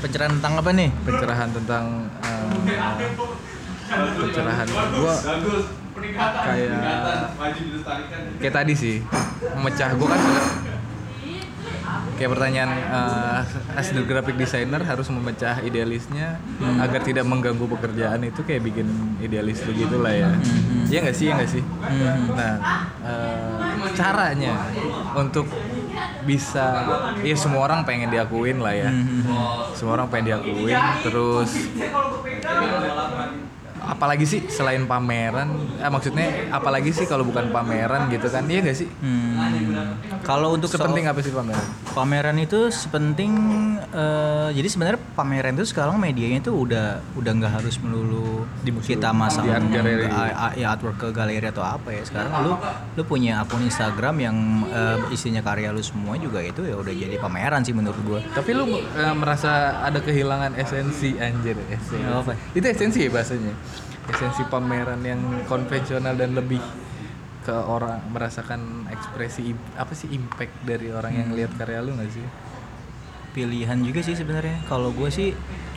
[0.00, 0.90] Pencerahan tentang apa nih?
[1.00, 1.84] pencerahan tentang
[2.20, 2.48] eh,
[4.18, 5.14] pencerahan gua
[6.44, 6.68] kayak
[8.38, 8.96] kayak tadi sih
[9.54, 10.20] memecah gua kan
[12.14, 13.40] kayak pertanyaan eh,
[13.74, 16.36] as the graphic designer harus memecah idealisnya
[16.78, 21.26] agar tidak mengganggu pekerjaan itu kayak bikin idealis begitu lah ya Hmm, Iya nggak sih,
[21.26, 21.62] iya nggak sih.
[21.64, 22.36] Hmm.
[22.36, 22.54] Nah,
[23.00, 23.56] eh,
[23.96, 24.52] caranya
[25.16, 25.48] untuk
[26.24, 26.66] bisa,
[27.20, 28.90] ya semua orang pengen diakuin lah ya.
[28.90, 29.22] Hmm.
[29.76, 31.50] Semua orang pengen diakuin, terus
[33.86, 38.76] apalagi sih selain pameran, eh, maksudnya apalagi sih kalau bukan pameran gitu kan, iya nggak
[38.76, 38.88] sih?
[39.00, 39.36] Hmm.
[40.24, 41.66] Kalau untuk Sepenting apa sih pameran?
[41.94, 43.32] pameran itu sepenting
[43.94, 48.98] eh, jadi sebenarnya pameran itu sekarang medianya itu udah udah nggak harus melulu Di museum,
[48.98, 50.10] kita masang di art gallery.
[50.58, 52.52] ya artwork ke galeri atau apa ya sekarang lu
[52.98, 57.14] lu punya akun Instagram yang eh, isinya karya lu semua juga itu ya udah jadi
[57.22, 62.02] pameran sih menurut gua Tapi lu eh, merasa ada kehilangan esensi anjir esensi.
[62.02, 62.34] Apa?
[62.56, 63.54] Itu esensi ya bahasanya.
[64.10, 66.60] Esensi pameran yang konvensional dan lebih
[67.44, 72.24] ke orang merasakan ekspresi apa sih impact dari orang yang lihat karya lu nggak sih?
[73.34, 75.34] pilihan juga sih sebenarnya kalau gue sih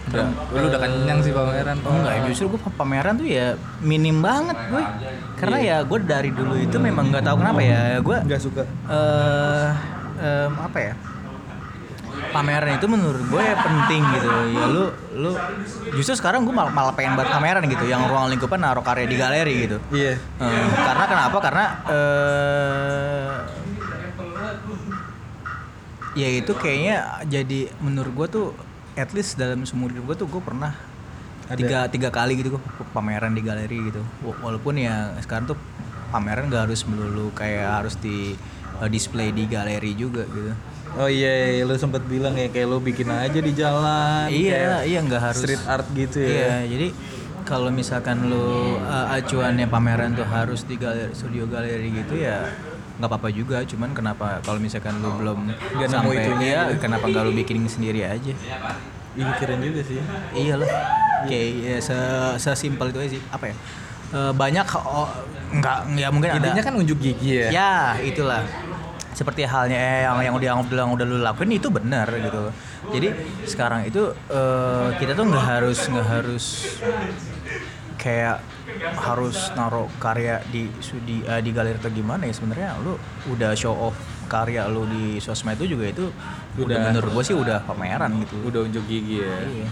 [0.07, 0.23] Udah,
[0.55, 1.83] lu udah kenyang sih pameran.
[1.83, 4.79] Oh enggak, justru gue pameran tuh ya minim banget gue.
[5.35, 8.63] Karena ya gue dari dulu itu memang nggak tahu kenapa ya gue nggak suka.
[8.87, 9.67] eh
[10.23, 10.93] em, apa ya
[12.29, 14.29] pameran itu menurut gue ya penting gitu.
[14.53, 14.83] Ya lu
[15.17, 15.31] lu
[15.95, 17.85] justru sekarang gue malah, malah pengen buat pameran gitu.
[17.87, 19.77] Yang ruang lingkupan naruh karya di galeri gitu.
[19.91, 20.15] Iya.
[20.19, 21.37] Eh, karena kenapa?
[21.41, 23.31] Karena eh
[26.17, 28.47] ya itu kayaknya jadi menurut gue tuh
[28.97, 30.73] at least dalam seumur hidup gue tuh gue pernah
[31.45, 31.53] Ada.
[31.61, 34.01] tiga tiga kali gitu gue pameran di galeri gitu.
[34.25, 35.57] Wa- walaupun ya sekarang tuh
[36.09, 38.33] pameran gak harus melulu kayak harus di
[38.81, 40.55] eh, display di galeri juga gitu
[40.95, 44.31] Oh iya, lu sempet bilang ya kayak lu bikin aja di jalan.
[44.31, 46.31] iya iya nggak harus street art gitu ya.
[46.31, 46.87] Iya, jadi
[47.43, 52.47] kalau misalkan lu uh, acuannya pameran tuh harus di galeri, studio galeri gitu ya
[52.97, 53.61] nggak apa-apa juga.
[53.63, 56.81] Cuman kenapa kalau misalkan lu belum nemu sampai iya, gitu.
[56.81, 58.33] kenapa nggak lu bikin sendiri aja?
[59.17, 59.97] Iya keren juga sih.
[60.33, 60.69] Iyalah.
[61.25, 61.97] Kayak ya, se
[62.41, 63.21] sesimpel itu aja sih.
[63.33, 63.55] Apa ya?
[64.07, 65.09] Eh, banyak oh,
[65.51, 67.49] nggak ya mungkin ada Intinya kan unjuk gigi ya.
[67.51, 68.43] Ya, itulah.
[69.17, 72.53] Seperti halnya eh, yang yang udah yang udah, udah lu lakuin itu benar gitu.
[72.93, 73.09] Jadi
[73.49, 76.45] sekarang itu eh, kita tuh nggak harus nggak harus
[77.97, 78.45] kayak
[78.93, 80.69] harus naruh karya di
[81.01, 82.93] di eh, di galeri atau gimana ya sebenarnya lu
[83.33, 83.97] udah show off
[84.29, 86.05] karya lu di sosmed itu juga itu
[86.61, 86.85] udah, Udah.
[86.93, 88.35] menurut gue sih udah pameran gitu.
[88.45, 89.33] Udah unjuk gigi ya.
[89.49, 89.67] Iya.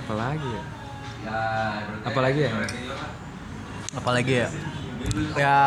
[0.00, 0.62] Apalagi ya?
[2.08, 2.50] Apalagi ya?
[3.96, 4.48] Apalagi ya?
[5.36, 5.58] Ya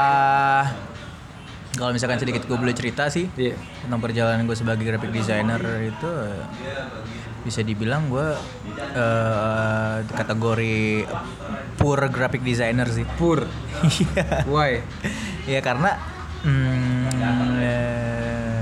[1.77, 3.53] kalau misalkan sedikit gue boleh cerita sih Iya.
[3.86, 6.12] tentang perjalanan gue sebagai graphic designer itu
[7.45, 8.36] bisa dibilang gue
[8.97, 11.05] eh, kategori
[11.77, 13.05] poor graphic designer sih.
[13.15, 13.45] Pur.
[13.79, 14.43] Iya.
[14.49, 14.84] Why?
[15.47, 15.95] ya karena
[16.43, 17.99] eh,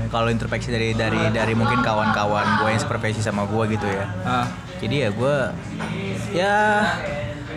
[0.08, 4.04] kalau introspeksi dari dari dari mungkin kawan-kawan gue yang seprofesi sama gue gitu ya.
[4.24, 4.46] Ah.
[4.78, 5.36] Jadi ya gue
[6.32, 6.56] ya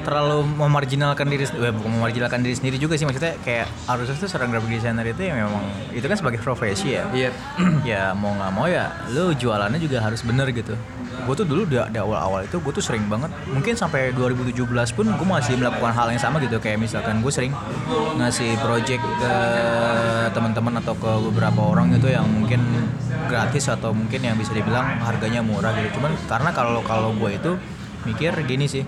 [0.02, 4.50] terlalu memarginalkan diri eh, bukan memarginalkan diri sendiri juga sih maksudnya kayak harusnya tuh seorang
[4.52, 7.06] graphic designer itu ya memang itu kan sebagai profesi ya.
[7.14, 7.30] Iya.
[7.92, 10.74] ya mau nggak mau ya lu jualannya juga harus bener gitu.
[11.22, 14.58] Gue tuh dulu di, di awal-awal itu gue tuh sering banget mungkin sampai 2017
[14.98, 17.54] pun gue masih melakukan hal yang sama gitu kayak misalkan gue sering
[18.18, 19.34] ngasih project ke
[20.34, 22.64] teman-teman atau ke beberapa orang gitu yang mungkin
[23.30, 26.02] gratis atau mungkin yang bisa dibilang harganya murah gitu.
[26.02, 27.52] Cuman karena kalau kalau gue itu
[28.02, 28.82] mikir gini sih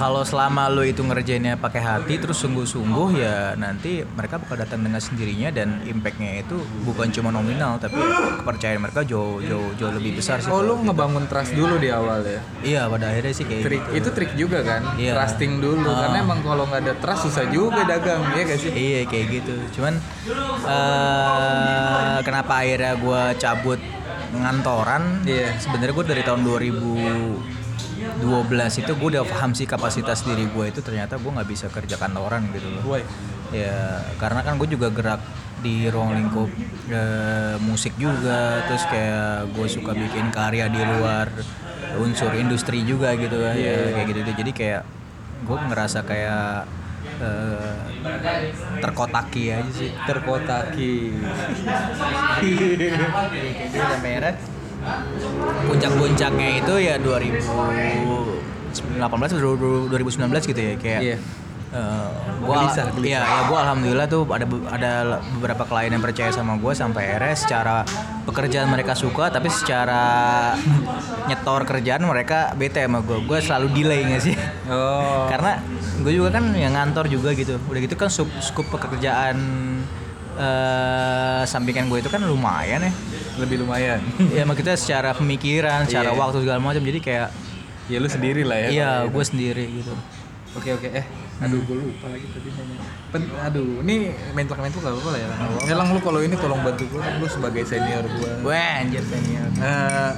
[0.00, 4.96] kalau selama lo itu ngerjainnya pakai hati terus sungguh-sungguh ya nanti mereka bakal datang dengan
[4.96, 6.56] sendirinya dan impactnya itu
[6.88, 8.00] bukan cuma nominal tapi
[8.40, 10.48] kepercayaan mereka jauh jauh jauh lebih besar sih.
[10.48, 10.88] Oh lu gitu.
[10.88, 12.40] ngebangun trust dulu di awal ya?
[12.64, 13.96] Iya pada akhirnya sih kayak Trik gitu.
[14.00, 14.82] itu trik juga kan?
[14.96, 15.12] Iya.
[15.20, 16.08] Trusting dulu Ah.
[16.08, 18.72] karena emang kalau nggak ada trust susah juga dagang, ya gak sih?
[18.72, 19.54] Iya kayak gitu.
[19.76, 20.00] Cuman
[20.64, 23.80] eh kenapa akhirnya gue cabut
[24.32, 25.28] ngantoran?
[25.28, 25.60] Iya.
[25.60, 26.40] Sebenarnya gue dari tahun
[28.18, 31.94] 2012 itu gue udah paham sih kapasitas diri gue itu ternyata gue nggak bisa kerja
[31.94, 32.82] kantoran gitu loh.
[32.96, 33.02] Why?
[33.54, 35.22] Ya karena kan gue juga gerak
[35.60, 36.50] di ruang lingkup
[36.90, 41.28] eh, musik juga, terus kayak gue suka bikin karya di luar
[42.00, 43.54] unsur industri juga gitu ya,
[43.94, 44.20] kayak gitu.
[44.34, 44.82] Jadi kayak
[45.44, 46.66] gue ngerasa kayak
[47.20, 47.78] eh,
[48.80, 49.90] terkotaki aja sih.
[50.08, 50.94] Terkotaki.
[54.04, 54.59] merah.
[55.60, 59.54] Puncak-puncaknya itu ya 2018 atau
[59.86, 61.16] 2019 gitu ya kayak Iya.
[61.70, 62.08] eh,
[62.42, 63.06] gua Gelisah, gelisah.
[63.06, 64.90] Iya, ya gua alhamdulillah tuh ada ada
[65.32, 67.76] beberapa klien yang percaya sama gua sampai akhirnya secara
[68.24, 70.02] pekerjaan mereka suka tapi secara
[71.30, 73.22] nyetor kerjaan mereka bete sama gua.
[73.22, 74.34] Gua selalu delay nggak sih?
[74.66, 75.28] Oh.
[75.32, 75.62] Karena
[76.00, 77.60] gue juga kan yang ngantor juga gitu.
[77.68, 79.36] Udah gitu kan sub skup pekerjaan
[80.40, 82.92] eh sampingan gue itu kan lumayan ya.
[83.40, 84.00] Lebih lumayan.
[84.30, 86.18] ya sama kita secara pemikiran, secara Iya.
[86.18, 87.28] waktu segala macam jadi kayak
[87.86, 88.68] ya lu sendiri lah ya.
[88.70, 89.92] iya gue sendiri gitu.
[90.52, 91.06] Oke oke eh
[91.40, 92.48] aduh gue lupa lagi tadi.
[93.10, 95.28] Pen, aduh ini mental mental gak apa lah ya.
[95.68, 98.30] Elang lu kalau ini tolong bantu gue lu sebagai senior gue.
[98.42, 99.46] Wah anjir senior.
[99.56, 100.12] Eh,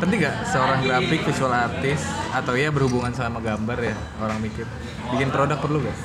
[0.00, 4.64] penting gak seorang grafik visual artist atau ya berhubungan sama gambar ya orang mikir
[5.10, 5.96] bikin produk perlu gak?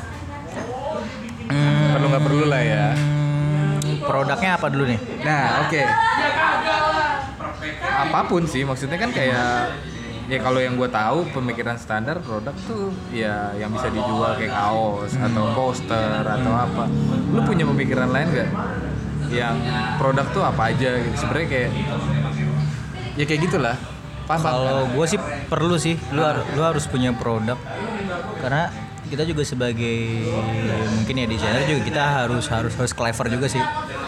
[1.49, 2.85] Hmm, Perlu nggak perlu lah ya.
[4.09, 4.99] Produknya apa dulu nih?
[5.21, 5.81] Nah oke.
[7.79, 9.69] Apa pun sih maksudnya kan kayak
[10.25, 15.13] ya kalau yang gue tahu pemikiran standar produk tuh ya yang bisa dijual kayak kaos
[15.13, 16.85] atau poster atau apa.
[17.29, 18.49] Lu punya pemikiran lain gak?
[19.29, 19.55] Yang
[19.97, 21.15] produk tuh apa aja gitu.
[21.15, 21.69] Sebenarnya kayak
[23.13, 23.77] ya kayak gitulah.
[24.25, 24.93] Paham Kalau kan?
[24.93, 25.19] gue sih
[25.49, 27.57] perlu sih, lu, har- lu harus punya produk
[28.39, 28.69] karena
[29.09, 30.21] kita juga sebagai
[30.93, 33.63] mungkin ya desainer juga kita harus harus harus clever juga sih.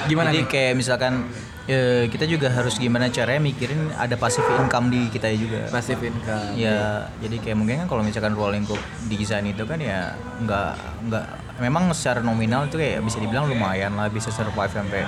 [0.07, 0.47] Gimana Jadi nih?
[0.47, 1.13] kayak misalkan
[1.65, 5.69] eh, kita juga harus gimana caranya mikirin ada passive income di kita juga.
[5.69, 6.57] passive income.
[6.57, 10.71] Ya, jadi kayak mungkin kan kalau misalkan ruang lingkup desain itu kan ya nggak
[11.07, 11.25] nggak
[11.61, 15.05] memang secara nominal itu kayak bisa dibilang lumayan lah bisa survive sampai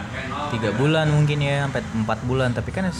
[0.53, 2.93] tiga bulan mungkin ya sampai empat bulan tapi kan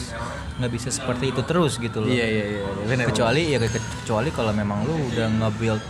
[0.57, 2.09] nggak bisa seperti itu terus gitu loh.
[2.09, 3.05] Iya iya iya benar.
[3.09, 3.69] kecuali ya ke-
[4.01, 5.81] kecuali kalau memang lu udah nge-build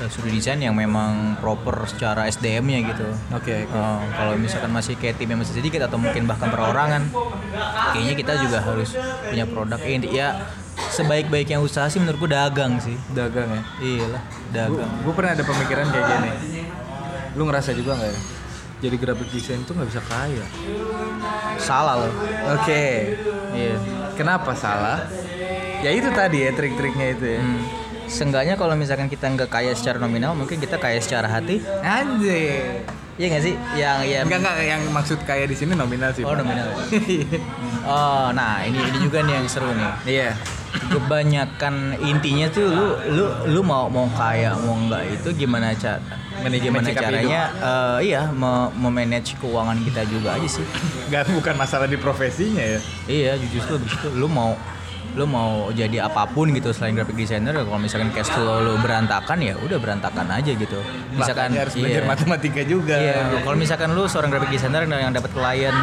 [0.00, 3.06] uh, studio desain yang memang proper secara SDM-nya gitu.
[3.32, 3.64] Oke.
[3.66, 3.76] oke.
[3.76, 7.08] Oh, kalau misalkan masih kayak tim yang masih sedikit atau mungkin bahkan perorangan,
[7.92, 8.92] kayaknya kita juga harus
[9.26, 9.78] punya produk.
[9.82, 10.36] Eh, inti- ya
[10.76, 12.96] sebaik-baiknya usaha sih menurut gua dagang sih.
[13.12, 13.62] Dagang ya.
[13.80, 14.90] Iyalah, dagang.
[15.02, 16.30] Gue pernah ada pemikiran kayak gini.
[17.36, 18.20] Lu ngerasa juga nggak ya?
[18.76, 20.44] Jadi graphic design tuh nggak bisa kaya.
[21.56, 22.12] Salah loh.
[22.60, 23.16] Oke.
[23.56, 23.76] Iya.
[24.16, 25.08] Kenapa salah?
[25.80, 27.40] Ya itu tadi ya trik-triknya itu ya.
[27.40, 27.85] Hmm.
[28.06, 31.58] Seenggaknya kalau misalkan kita nggak kaya secara nominal, mungkin kita kaya secara hati.
[31.82, 32.86] Anjir.
[33.16, 33.54] Iya nggak sih?
[33.80, 36.20] Yang ya Enggak enggak yang maksud kaya di sini nominal sih.
[36.22, 36.44] Oh, Pak.
[36.44, 36.68] nominal.
[37.86, 39.92] Oh, nah ini ini juga nih yang seru nih.
[40.02, 40.30] Iya.
[40.90, 46.02] Kebanyakan intinya tuh lu lu lu mau mau kaya mau enggak itu gimana cara
[46.42, 50.66] gimana caranya eh, iya me- memanage keuangan kita juga aja sih.
[51.06, 52.80] Enggak bukan masalah di profesinya ya.
[53.06, 54.58] iya, justru begitu lu mau
[55.16, 59.40] lu mau jadi apa pun gitu selain graphic designer kalau misalkan cash flow lu berantakan
[59.40, 60.80] ya udah berantakan aja gitu.
[61.14, 62.08] Misalkan Makanya harus belajar iya.
[62.08, 62.96] matematika juga.
[63.00, 65.76] Iya, kalau misalkan lu seorang graphic designer yang dapat klien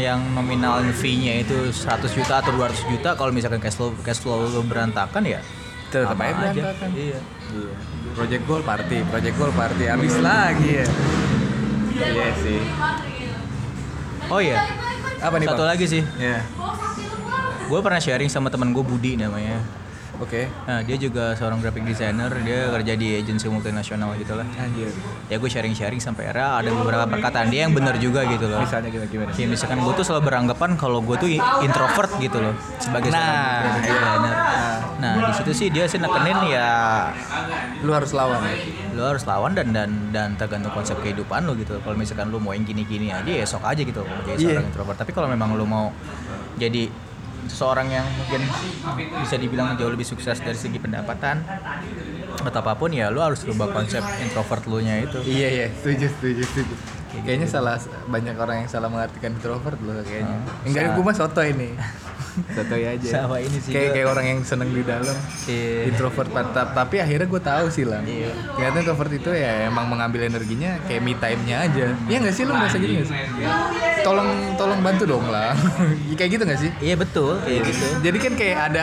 [0.00, 4.48] yang nominal fee-nya itu 100 juta atau 200 juta, kalau misalkan cash flow cash flow
[4.48, 5.44] lu berantakan ya
[5.92, 6.88] Tetap aja berantakan.
[6.96, 7.20] Iya.
[7.50, 7.72] Iya.
[8.14, 10.86] Project goal party, project goal party habis lagi ya.
[12.00, 12.60] Iya sih.
[14.30, 14.62] Oh iya.
[15.20, 15.70] Apa nih, Satu Bang?
[15.74, 16.02] lagi sih.
[16.16, 16.40] Iya.
[17.70, 19.62] Gue pernah sharing sama teman gue Budi namanya.
[20.18, 20.52] Oke.
[20.66, 24.44] Nah, dia juga seorang graphic designer, dia kerja di agensi multinasional gitu lah.
[24.52, 24.92] Anjir.
[25.30, 28.60] Ya gue sharing-sharing sampai era ada beberapa perkataan dia yang benar juga gitu loh.
[28.60, 29.30] Misalnya gimana gimana?
[29.32, 31.30] Kayak misalkan gue tuh selalu beranggapan kalau gue tuh
[31.62, 33.92] introvert gitu loh sebagai seorang Nah, graphic iya.
[33.94, 34.34] designer.
[35.00, 36.68] Nah di situ sih dia sih nekenin ya
[37.80, 38.52] Lu harus lawan ya.
[38.92, 41.80] lu harus lawan dan dan dan tergantung konsep kehidupan lu gitu.
[41.80, 44.48] Kalau misalkan lu mau yang gini-gini aja ya sok aja gitu mau jadi Iya.
[44.52, 44.98] seorang introvert.
[45.00, 45.88] Tapi kalau memang lu mau
[46.60, 46.92] jadi
[47.46, 48.42] seseorang yang mungkin
[49.22, 51.40] bisa dibilang jauh lebih sukses dari segi pendapatan
[52.40, 55.20] atau apa pun ya lu harus rubah konsep introvert lu nya itu.
[55.24, 56.74] Iya iya, setuju setuju setuju.
[57.10, 57.76] Kayaknya salah
[58.06, 60.38] banyak orang yang salah mengartikan introvert loh kayaknya.
[60.40, 61.74] Hmm, Enggak, gue mah soto ini.
[62.50, 63.08] sotoy aja.
[63.20, 65.16] Sama ini sih Kayak kayak orang yang seneng di dalam.
[65.44, 65.88] Iya.
[65.88, 68.00] Introvert ta- tapi akhirnya gue tahu sih lah.
[68.02, 68.30] Iya.
[68.54, 71.86] Ternyata introvert itu ya emang mengambil energinya kayak me time-nya aja.
[72.06, 73.16] Iya nggak sih lu merasa gitu nggak sih?
[74.00, 75.52] Tolong tolong bantu dong lah.
[76.18, 76.70] kayak gitu nggak sih?
[76.80, 77.86] Iya betul kayak gitu.
[78.00, 78.82] Jadi kan kayak ada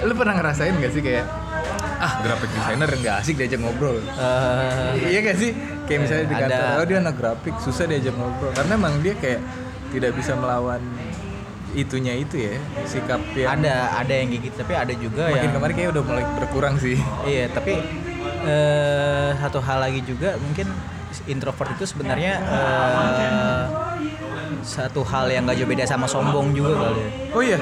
[0.00, 1.26] lu pernah ngerasain gak sih kayak
[2.00, 5.52] ah graphic designer nggak asik diajak ngobrol Eh, iya gak sih
[5.84, 9.40] kayak misalnya di kantor oh dia anak grafik susah diajak ngobrol karena emang dia kayak
[9.92, 10.80] tidak bisa melawan
[11.70, 15.74] itunya itu ya sikap yang ada ada yang gitu tapi ada juga makin yang kemarin
[15.78, 17.78] kayak udah mulai berkurang sih Iya, tapi
[18.42, 20.66] eh, satu hal lagi juga mungkin
[21.26, 23.62] introvert itu sebenarnya eh,
[24.60, 27.08] satu hal yang gak jauh beda sama sombong juga kali ya.
[27.32, 27.58] oh iya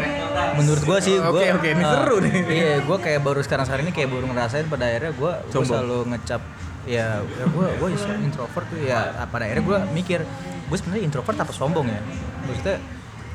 [0.59, 2.35] Menurut gua sih, gua, Oke, oke, ini eh, seru nih.
[2.47, 5.71] Iya, gua kayak baru sekarang sekarang ini kayak baru ngerasain pada akhirnya gua, gua Sombong.
[5.71, 6.43] selalu ngecap
[6.89, 10.25] ya, ya gua gua introvert tuh ya pada akhirnya gua mikir
[10.69, 12.01] gue sebenarnya introvert apa sombong ya
[12.45, 12.77] maksudnya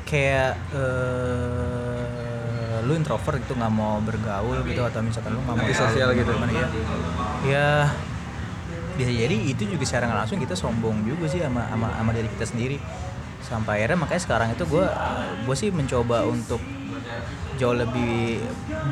[0.04, 2.14] kayak eh
[2.84, 6.30] lu introvert gitu nggak mau bergaul gitu atau misalkan lu nggak mau tahu gitu.
[6.36, 6.68] gimana ya
[7.44, 7.68] ya
[8.94, 12.46] bisa jadi itu juga secara langsung kita sombong juga sih sama sama, sama diri kita
[12.46, 12.76] sendiri
[13.42, 14.86] sampai akhirnya makanya sekarang itu gue
[15.44, 16.60] gue sih mencoba untuk
[17.56, 18.42] jauh lebih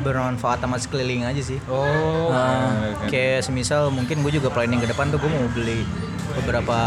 [0.01, 1.59] bermanfaat sama sekeliling aja sih.
[1.67, 5.85] Oh Nah, kayak semisal mungkin gue juga planning ke depan tuh gue mau beli
[6.33, 6.77] beberapa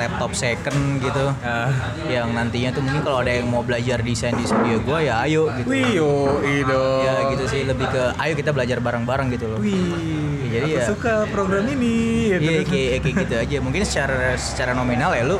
[0.00, 1.28] laptop second gitu.
[1.44, 1.68] Ah.
[2.08, 5.52] yang nantinya tuh mungkin kalau ada yang mau belajar desain di studio gue ya ayo
[5.60, 5.68] gitu.
[5.68, 9.58] Wih yo ido ya gitu sih lebih ke ayo kita belajar bareng-bareng gitu loh.
[9.60, 12.32] Wih jadi Aku ya suka program ini.
[12.32, 13.56] ya iya kayak, kayak gitu aja.
[13.60, 15.36] Mungkin secara secara nominal ya lu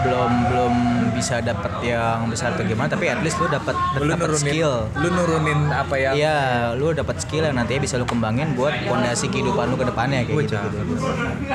[0.00, 0.74] belum belum
[1.10, 5.66] bisa dapat yang besar atau gimana tapi at least lu dapat dapat skill lu nurunin
[5.68, 6.38] apa yang Iya,
[6.74, 10.46] lu dapat skill yang nantinya bisa lu kembangin buat fondasi kehidupan lu ke depannya kayak
[10.46, 10.56] gitu.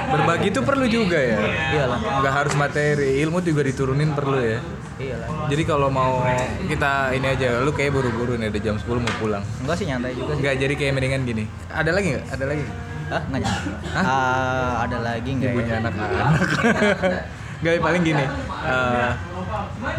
[0.10, 1.40] berbagi itu perlu juga ya
[1.72, 2.00] Iyalah.
[2.20, 4.60] nggak harus materi ilmu juga diturunin perlu ya
[4.96, 5.28] Iyalah.
[5.48, 6.20] jadi kalau mau
[6.64, 10.12] kita ini aja lu kayak buru-buru nih ada jam 10 mau pulang Enggak sih nyantai
[10.14, 10.42] juga sih.
[10.42, 12.66] nggak jadi kayak mendingan gini ada lagi nggak ada lagi
[13.04, 13.20] Hah?
[13.28, 13.72] Enggak nyantai.
[13.94, 14.04] Hah?
[14.06, 15.56] Ah, ada lagi enggak ya?
[15.56, 16.32] punya anak-anak
[17.64, 18.26] Gak paling gini
[18.68, 19.12] eh,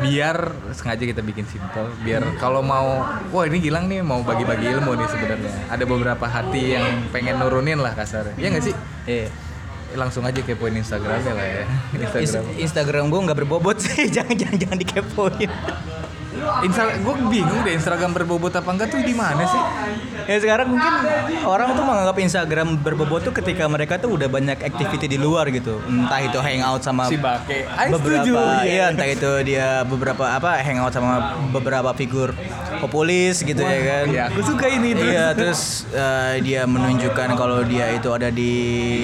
[0.04, 0.36] biar
[0.74, 5.08] sengaja kita bikin simple biar kalau mau wah ini Gilang nih mau bagi-bagi ilmu nih
[5.08, 5.52] sebenarnya.
[5.72, 8.36] Ada beberapa hati yang pengen nurunin lah kasarnya.
[8.36, 8.74] Ya nggak sih?
[9.08, 9.28] Iya.
[9.94, 11.64] langsung aja kepoin Instagramnya lah ya.
[11.94, 12.44] Instagram.
[12.58, 15.50] Instagram gua nggak berbobot sih, jangan jangan jangan dikepoin.
[16.66, 19.62] Insta gue bingung deh Instagram berbobot apa enggak tuh di mana sih
[20.24, 20.92] Ya sekarang mungkin
[21.44, 25.84] orang tuh menganggap Instagram berbobot tuh ketika mereka tuh udah banyak activity di luar gitu.
[25.84, 30.64] Entah itu hangout sama si Bake I beberapa setuju, iya entah itu dia beberapa apa
[30.64, 32.32] hangout sama beberapa figur
[32.80, 34.04] populis gitu ya kan.
[34.08, 35.12] Iya, aku suka ini terus.
[35.12, 35.60] Iya, terus
[35.92, 38.52] eh, dia menunjukkan kalau dia itu ada di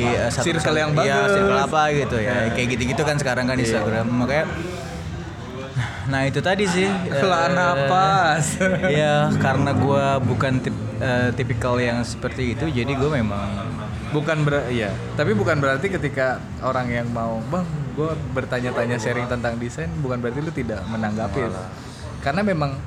[0.08, 1.36] eh, satu Circle yang iya, bagus.
[1.36, 2.48] circle apa gitu ya.
[2.56, 4.08] Kayak gitu-gitu kan sekarang kan Instagram.
[4.08, 4.44] Makanya
[6.08, 6.88] Nah itu tadi sih.
[7.20, 8.44] Lah eh, napas.
[8.94, 13.68] Iya karena gua bukan tip, eh, tipikal yang seperti itu Jadi gue memang
[14.14, 14.94] bukan ber iya.
[15.18, 20.40] Tapi bukan berarti ketika orang yang mau bang gue bertanya-tanya sharing tentang desain bukan berarti
[20.40, 21.50] lu tidak menanggapi.
[22.24, 22.78] Karena memang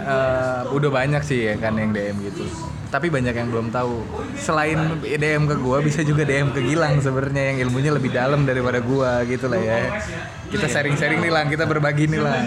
[0.00, 2.44] eh, udah banyak sih ya kan yang DM gitu.
[2.90, 4.02] Tapi banyak yang belum tahu.
[4.34, 8.82] Selain DM ke gua bisa juga DM ke Gilang sebenarnya yang ilmunya lebih dalam daripada
[8.82, 9.78] gua gitu lah ya.
[10.50, 12.42] Kita sharing-sharing nih lah kita berbagi nih lah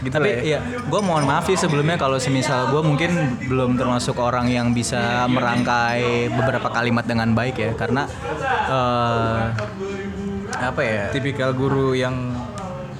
[0.00, 0.56] gitu Tapi lah ya.
[0.56, 5.28] ya, gue mohon maaf sih sebelumnya kalau semisal gue mungkin belum termasuk orang yang bisa
[5.28, 8.08] merangkai beberapa kalimat dengan baik ya, karena
[8.64, 9.42] eh,
[10.56, 11.04] apa ya?
[11.12, 12.32] tipikal guru yang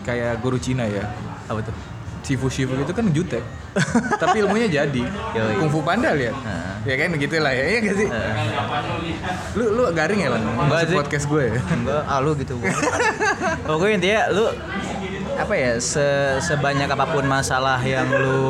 [0.04, 1.08] kayak guru Cina ya.
[1.48, 1.89] Apa tuh?
[2.22, 3.42] Shifu Shifu itu kan jutek
[4.16, 5.02] tapi ilmunya jadi
[5.32, 5.54] Yoi.
[5.58, 6.80] kungfu panda lihat Nah.
[6.82, 8.08] ya kan gitu lah ya iya gak sih
[9.52, 10.96] lu lu garing ya lan Enggak masuk sih.
[10.96, 12.54] podcast gue ya Enggak, ah lu gitu.
[13.62, 14.44] Pokoknya intinya lu
[15.32, 16.04] apa ya se
[16.40, 18.40] sebanyak apa pun masalah yang lu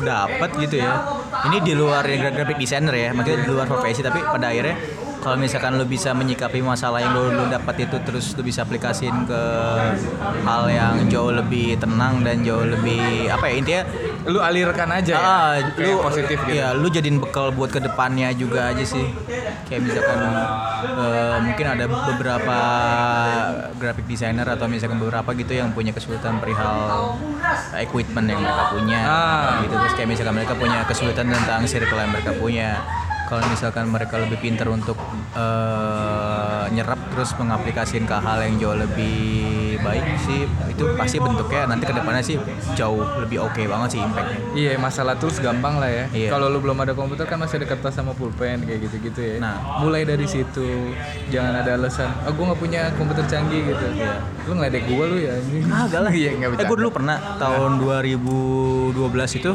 [0.00, 1.02] dapat gitu ya.
[1.44, 4.76] Ini di luar yang graphic designer ya, maksudnya di luar profesi tapi pada akhirnya
[5.18, 9.24] kalau misalkan lu bisa menyikapi masalah yang lu, lu dapat itu terus lu bisa aplikasiin
[9.24, 9.42] ke
[10.42, 13.82] hal yang jauh lebih tenang dan jauh lebih apa ya intinya
[14.24, 17.78] lu alirkan aja ya Ah, Kayak lu positif gitu Iya, lu jadiin bekal buat ke
[17.78, 19.06] depannya juga aja sih.
[19.64, 20.18] Kayak misalkan
[20.84, 22.58] eh, mungkin ada beberapa
[23.74, 27.16] graphic designer atau misalkan beberapa gitu yang punya kesulitan perihal
[27.74, 29.62] equipment yang mereka punya, Ah.
[29.62, 29.74] gitu.
[29.76, 32.68] Terus kayak misalkan mereka punya kesulitan tentang circle yang mereka punya.
[33.28, 34.96] Kalau misalkan mereka lebih pintar untuk
[35.36, 39.18] eh, nyerap terus mengaplikasikan ke hal yang jauh lebih
[39.78, 42.38] baik sih, itu pasti bentuknya nanti ke depannya sih
[42.72, 44.38] jauh lebih oke banget sih impactnya.
[44.54, 46.28] iya masalah tools gampang lah ya Iya.
[46.30, 49.54] kalau lu belum ada komputer kan masih ada kertas sama pulpen kayak gitu-gitu ya Nah.
[49.78, 50.94] mulai dari situ
[51.28, 53.86] jangan ada alasan ah gue nggak punya komputer canggih gitu
[54.44, 56.12] lu ngeledek gue lu ya anjing Kagak lah.
[56.12, 59.52] iya nggak Eh gue dulu pernah tahun 2012 itu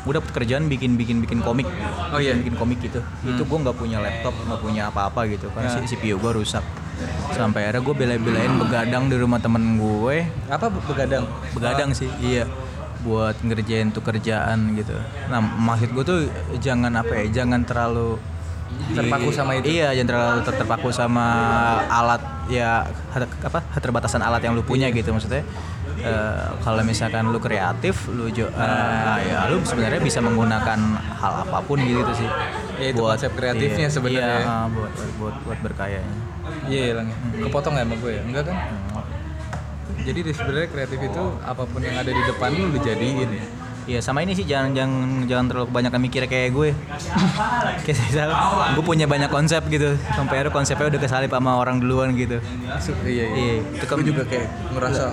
[0.00, 1.68] gue dapet kerjaan bikin bikin bikin komik.
[2.08, 2.32] Oh iya?
[2.32, 3.04] bikin komik gitu.
[3.20, 5.76] Itu gue nggak punya laptop, nggak punya apa-apa gitu kan Ya.
[5.76, 6.64] si CPU gue rusak.
[7.32, 10.24] Sampai akhirnya gue bela-belain begadang di rumah temen gue.
[10.48, 12.44] apa begadang Begadang sih, iya
[13.00, 14.92] buat ngerjain tuh kerjaan gitu.
[15.28, 16.20] Nah maksud gue tuh
[16.60, 18.20] jangan apa ya, jangan terlalu
[18.70, 19.66] Terpaku sama itu.
[19.70, 21.26] Iya, jangan terlalu ter- terpaku sama
[21.90, 22.86] alat ya
[23.42, 25.42] apa keterbatasan alat yang lu punya gitu maksudnya.
[26.02, 30.78] Eh, kalau misalkan lu kreatif, lu jo- eh, ya lu sebenarnya bisa menggunakan
[31.14, 32.28] hal apa pun gitu sih.
[32.76, 34.36] Ya, itu konsep kreatifnya iya, sebenarnya.
[34.38, 36.00] Iya, ah, buat buat buat berkaya.
[36.66, 39.06] iya lang kepotong ya sama gue ya enggak kan Hmm.
[40.00, 43.44] jadi di- sebenarnya kreatif itu apa pun yang ada di depan lu lu jadiin ya
[43.80, 44.92] Iya sama ini sih jangan jangan
[45.26, 46.70] jangan terlalu banyak mikir kayak gue.
[47.82, 48.28] kayak misal
[48.70, 49.96] gue punya banyak konsep gitu.
[50.10, 52.38] Sampai akhirnya konsepnya udah kesalip sama orang duluan gitu.
[53.02, 55.04] Iya iya Iya, itu kan kan- juga kayak ngerasa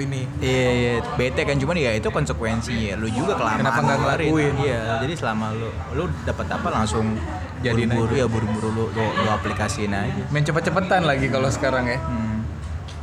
[0.00, 2.94] ini Iya, iya, bete kan cuman ya itu konsekuensi ya.
[2.94, 3.60] Lu juga kelamaan.
[3.62, 4.54] Kenapa nggak ngelakuin?
[4.62, 7.18] Iya, jadi selama lu lu dapat apa langsung
[7.58, 10.22] Jadiin buru-buru ya buru-buru lu, lu, lu aplikasiin aja.
[10.30, 12.26] main cepet-cepetan lagi kalau sekarang ya Hmm.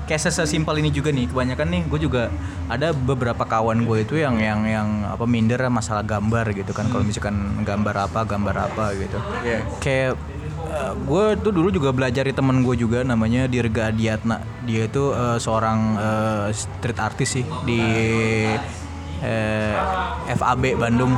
[0.05, 2.29] Kayak sesimpel ini juga nih, kebanyakan nih gue juga
[2.69, 6.85] ada beberapa kawan gue itu yang yang yang apa minder masalah gambar gitu kan.
[6.93, 9.17] Kalau misalkan gambar apa, gambar apa gitu.
[9.41, 9.65] Iya.
[9.81, 10.13] Kayak
[10.97, 14.37] gue tuh dulu juga belajar di temen gue juga namanya Dirga Adiatna.
[14.63, 17.81] Dia itu eh, seorang eh, street artist sih di
[19.21, 19.75] eh,
[20.29, 21.13] FAB Bandung.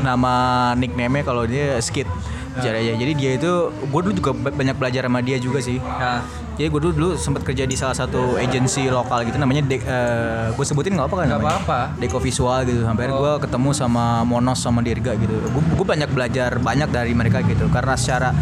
[0.00, 0.34] Nama
[0.74, 2.06] nickname-nya kalau dia skit.
[2.54, 2.92] Jaraya.
[2.92, 5.80] Jadi dia itu gue dulu juga ba- banyak belajar sama dia juga sih.
[5.80, 6.20] Nah,
[6.52, 10.52] Jadi gue dulu, dulu sempat kerja di salah satu agensi lokal gitu namanya De- eh,
[10.52, 11.78] gue sebutin nggak apa kan nggak apa-apa.
[11.96, 13.16] Deko Visual gitu sampai Oh.
[13.16, 17.96] gue ketemu sama Monos sama Dirga gitu gue banyak belajar banyak dari mereka gitu karena
[17.96, 18.36] secara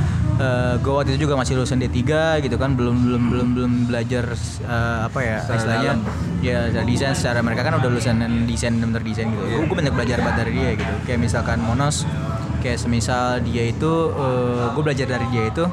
[0.76, 2.00] gue waktu itu juga masih lulusan D3
[2.40, 4.24] gitu kan belum belum belum belum belajar
[4.62, 6.40] eh, apa ya Secara istilahnya dalam.
[6.40, 10.18] ya secara desain secara mereka kan udah lulusan desain bener desain gitu gue banyak belajar
[10.18, 12.08] banget dari dia gitu kayak misalkan Monos
[12.58, 13.92] kayak semisal dia itu
[14.70, 15.64] gue belajar dari dia itu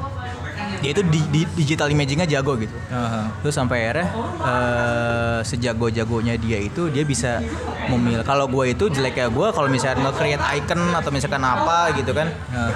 [0.78, 3.34] dia itu di, di digital imagingnya jago gitu Aha.
[3.42, 4.06] Terus sampai akhirnya
[4.38, 7.42] eh, sejago-jagonya dia itu dia bisa
[7.88, 8.22] memilih.
[8.22, 12.70] Kalau gue itu jeleknya gue kalau misalnya nge-create icon atau misalkan apa gitu kan, Nah,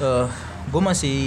[0.00, 0.24] eh
[0.64, 1.18] gue masih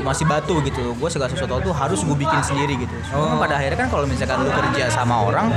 [0.00, 0.94] masih batu gitu.
[0.94, 2.94] Gue segala sesuatu tuh harus gue bikin sendiri gitu.
[3.08, 3.38] Cuma Oh.
[3.38, 5.48] pada akhirnya kan kalau misalkan lu kerja sama orang,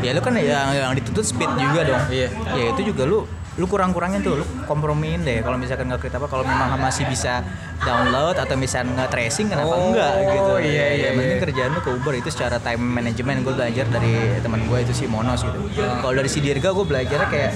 [0.00, 2.02] ya lu kan yang yang dituntut speed juga dong.
[2.08, 2.28] Iya.
[2.54, 3.24] Ya itu juga lu
[3.56, 5.40] lu kurang-kurangin tuh, lu kompromiin deh.
[5.40, 7.40] Kalau misalkan nge-create apa, kalau memang masih bisa
[7.80, 10.52] download atau misalkan nge-tracing kenapa Oh, enggak gitu.
[10.60, 11.44] iya, iya, Yang penting iya.
[11.48, 14.12] kerjaan lu ke Uber itu secara time management gue belajar dari
[14.44, 15.56] teman gue itu si Monos gitu.
[15.72, 17.52] Kalau dari si Dirga gue belajarnya kayak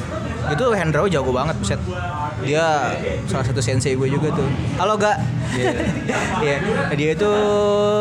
[0.49, 1.81] itu Hendro jago banget buset.
[2.41, 2.97] Dia
[3.29, 4.49] salah satu sensei gue juga tuh.
[4.81, 5.19] Halo gak?
[6.41, 6.63] Iya.
[6.95, 7.31] dia itu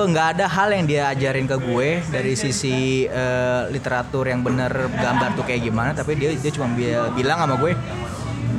[0.05, 5.33] nggak ada hal yang dia ajarin ke gue dari sisi eh, literatur yang bener gambar
[5.33, 7.73] tuh kayak gimana, tapi dia dia cuma bi- bilang sama gue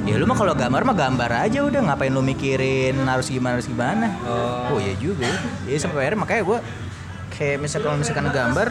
[0.09, 3.69] Ya lu mah kalau gambar mah gambar aja udah ngapain lu mikirin harus gimana harus
[3.69, 4.11] gimana.
[4.27, 4.75] Oh.
[4.75, 5.39] Oh iya juga ya.
[5.71, 6.59] Jadi sampai akhirnya makanya gue
[7.31, 8.69] kayak misalkan kalau misalkan gambar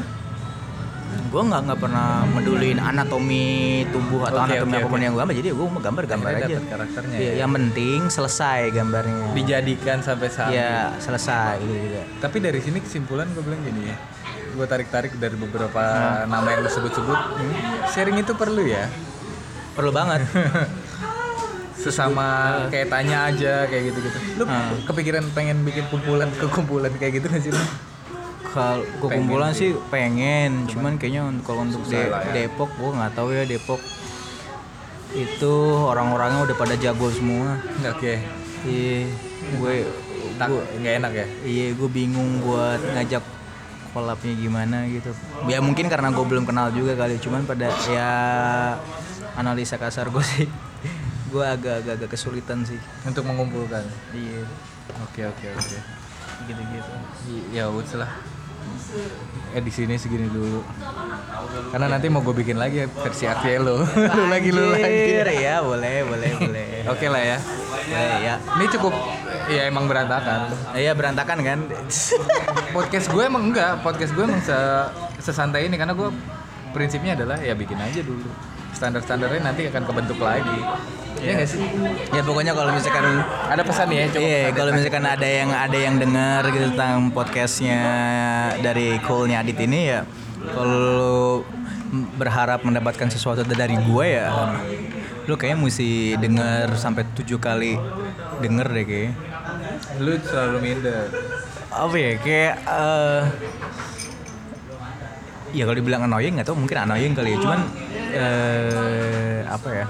[1.30, 3.46] gue nggak nggak pernah medulin anatomi
[3.88, 5.04] tubuh atau Oke, anatomi oke, apa pun oke.
[5.04, 7.34] yang gue gambar jadi gue mau gambar gambar Akhirnya aja karakternya Iya, ya?
[7.40, 13.30] yang penting selesai gambarnya dijadikan sampai saat ya selesai gitu juga Tapi dari sini kesimpulan
[13.30, 13.98] gue bilang gini ya.
[14.50, 15.82] Gue tarik-tarik dari beberapa
[16.26, 17.20] nama yang lu sebut-sebut.
[17.88, 18.90] Sharing itu perlu ya.
[19.72, 20.26] perlu banget
[21.80, 22.28] Sesama
[22.68, 24.18] kayak tanya aja kayak gitu-gitu.
[24.36, 24.68] Lu Ah.
[24.84, 27.64] kepikiran pengen bikin kumpulan kekumpulan kayak gitu gak sih lu?
[28.42, 32.32] Kalau kumpulan sih pengen cuman kayaknya untuk kalau untuk De- ya.
[32.34, 33.82] Depok gue nggak tahu ya Depok
[35.10, 38.14] itu orang-orangnya udah pada jago semua oke.
[38.64, 39.10] iya
[39.58, 39.74] gue
[40.80, 41.28] nggak enak ya.
[41.44, 43.24] iya gue bingung buat ngajak
[43.90, 45.10] kolabnya gimana gitu
[45.46, 48.12] ya mungkin karena gue belum kenal juga kali cuman pada ya
[49.34, 50.46] analisa kasar gue sih
[51.34, 53.86] gue agak-agak agak kesulitan sih Untuk mengumpulkan.
[54.14, 54.46] iya
[55.06, 55.78] Oke oke oke.
[56.46, 56.92] Gitu-gitu
[57.50, 58.12] Ya udah lah.
[59.50, 60.62] Eh di sini segini dulu.
[61.70, 63.82] Karena nanti mau gue bikin lagi versi Axie lo.
[64.18, 65.22] lu lagi lu lagi.
[65.36, 67.38] Ya boleh boleh boleh Oke lah ya.
[67.40, 68.94] boleh ya Ini cukup
[69.48, 70.54] ya emang berantakan.
[70.74, 71.60] iya berantakan kan
[72.76, 76.10] Podcast gue emang enggak, podcast gue emang se- sesantai ini karena gue
[76.70, 78.30] prinsipnya adalah ya bikin aja dulu.
[78.80, 80.60] Standar-standarnya nanti akan kebentuk lagi.
[81.20, 81.60] Iya nggak sih?
[82.16, 83.20] ya pokoknya kalau misalkan
[83.52, 84.24] Ada pesan ya, coba.
[84.24, 87.84] Iya, pesan kalau misalkan ada yang ada yang dengar gitu tentang podcastnya
[88.64, 90.08] dari Coolnya Adit ini ya,
[90.56, 91.44] kalau
[92.16, 94.32] berharap mendapatkan sesuatu dari gue ya,
[95.28, 97.76] lu kayaknya mesti denger sampai tujuh kali
[98.40, 99.12] denger deh kayak.
[100.00, 101.12] lu selalu minder.
[101.68, 103.22] Apa ya kayak eh
[105.52, 107.60] ya kalau dibilang annoying nggak tau mungkin annoying kali ya, cuman
[108.12, 109.86] eh apa ya?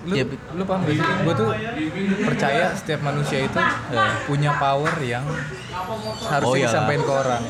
[0.00, 0.24] Lu, Ya,
[0.56, 1.04] lu paham gak sih?
[1.04, 1.52] Gue tuh
[2.24, 3.58] percaya setiap manusia itu
[3.92, 5.20] eh, punya power yang
[6.24, 6.72] harusnya Oh, iyalah.
[6.72, 7.42] disampaikan ke orang.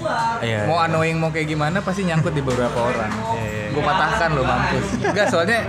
[0.43, 0.61] Iya.
[0.67, 3.07] Mau annoying mau kayak gimana pasti nyangkut di beberapa orang.
[3.39, 4.87] Iya, Gue patahkan lo mampus.
[4.99, 5.63] Enggak soalnya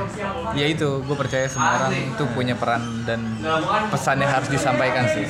[0.57, 3.37] ya itu gue percaya semua orang itu punya peran dan
[3.93, 5.29] pesan yang harus disampaikan sih.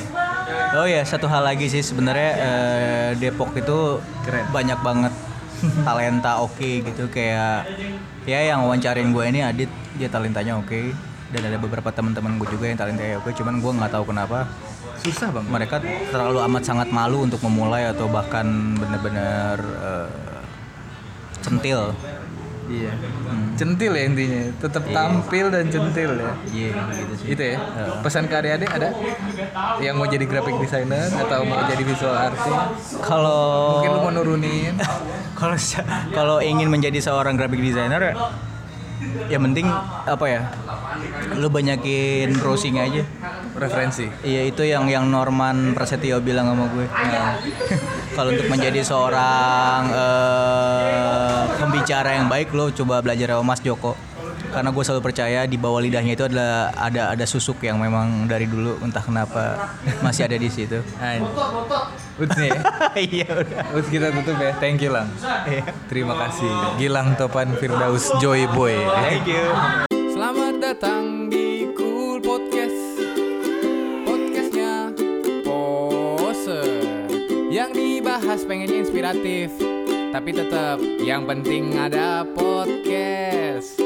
[0.72, 4.48] Oh ya satu hal lagi sih sebenarnya eh, Depok itu Keren.
[4.48, 5.12] banyak banget
[5.86, 7.66] talenta oke gitu kayak
[8.26, 10.94] ya yang wawancarin gue ini Adit dia talentanya oke
[11.32, 14.46] dan ada beberapa teman-teman gue juga yang talentanya oke cuman gue nggak tahu kenapa
[15.02, 15.50] Susah banget.
[15.50, 15.76] mereka
[16.12, 18.46] terlalu amat sangat malu untuk memulai atau bahkan
[18.78, 20.10] benar-benar eh,
[21.42, 21.90] centil
[22.72, 22.92] Iya.
[23.60, 24.42] Centil ya intinya.
[24.56, 26.32] Tetap tampil dan centil ya.
[26.48, 27.56] iya gitu sih Itu ya.
[27.60, 28.00] Heeh.
[28.00, 28.88] Pesan ke adik-adik ada
[29.84, 32.96] yang mau jadi graphic designer atau mau jadi visual artist.
[33.04, 34.74] kalau Mungkin lu mau nurunin.
[35.40, 35.56] kalau
[36.16, 38.16] kalau ingin menjadi seorang graphic designer
[39.28, 39.66] ya penting
[40.06, 40.40] apa ya
[41.34, 43.02] lu banyakin browsing aja
[43.52, 44.06] referensi.
[44.22, 47.36] iya itu yang yang Norman Prasetyo bilang sama gue Nah,
[48.16, 53.94] kalau untuk menjadi seorang eh, pembicara yang baik lo coba belajar sama Mas Joko
[54.52, 58.44] karena gue selalu percaya di bawah lidahnya itu adalah ada ada susuk yang memang dari
[58.44, 59.72] dulu entah kenapa
[60.04, 60.84] masih ada di situ
[62.12, 62.60] Udah nih ya.
[63.00, 64.52] iya udah Udah kita tutup ya.
[64.60, 65.08] Thank you Lang.
[65.48, 65.64] Iya.
[65.88, 66.52] Terima kasih.
[66.76, 68.76] Gilang Topan Firdaus Joy Boy.
[69.00, 69.88] thank you
[70.62, 73.02] datang di Cool Podcast.
[74.06, 74.94] Podcastnya
[75.42, 76.62] Pose.
[77.50, 79.52] Yang dibahas pengennya inspiratif
[80.14, 83.81] Tapi tetap yang penting ada podcast.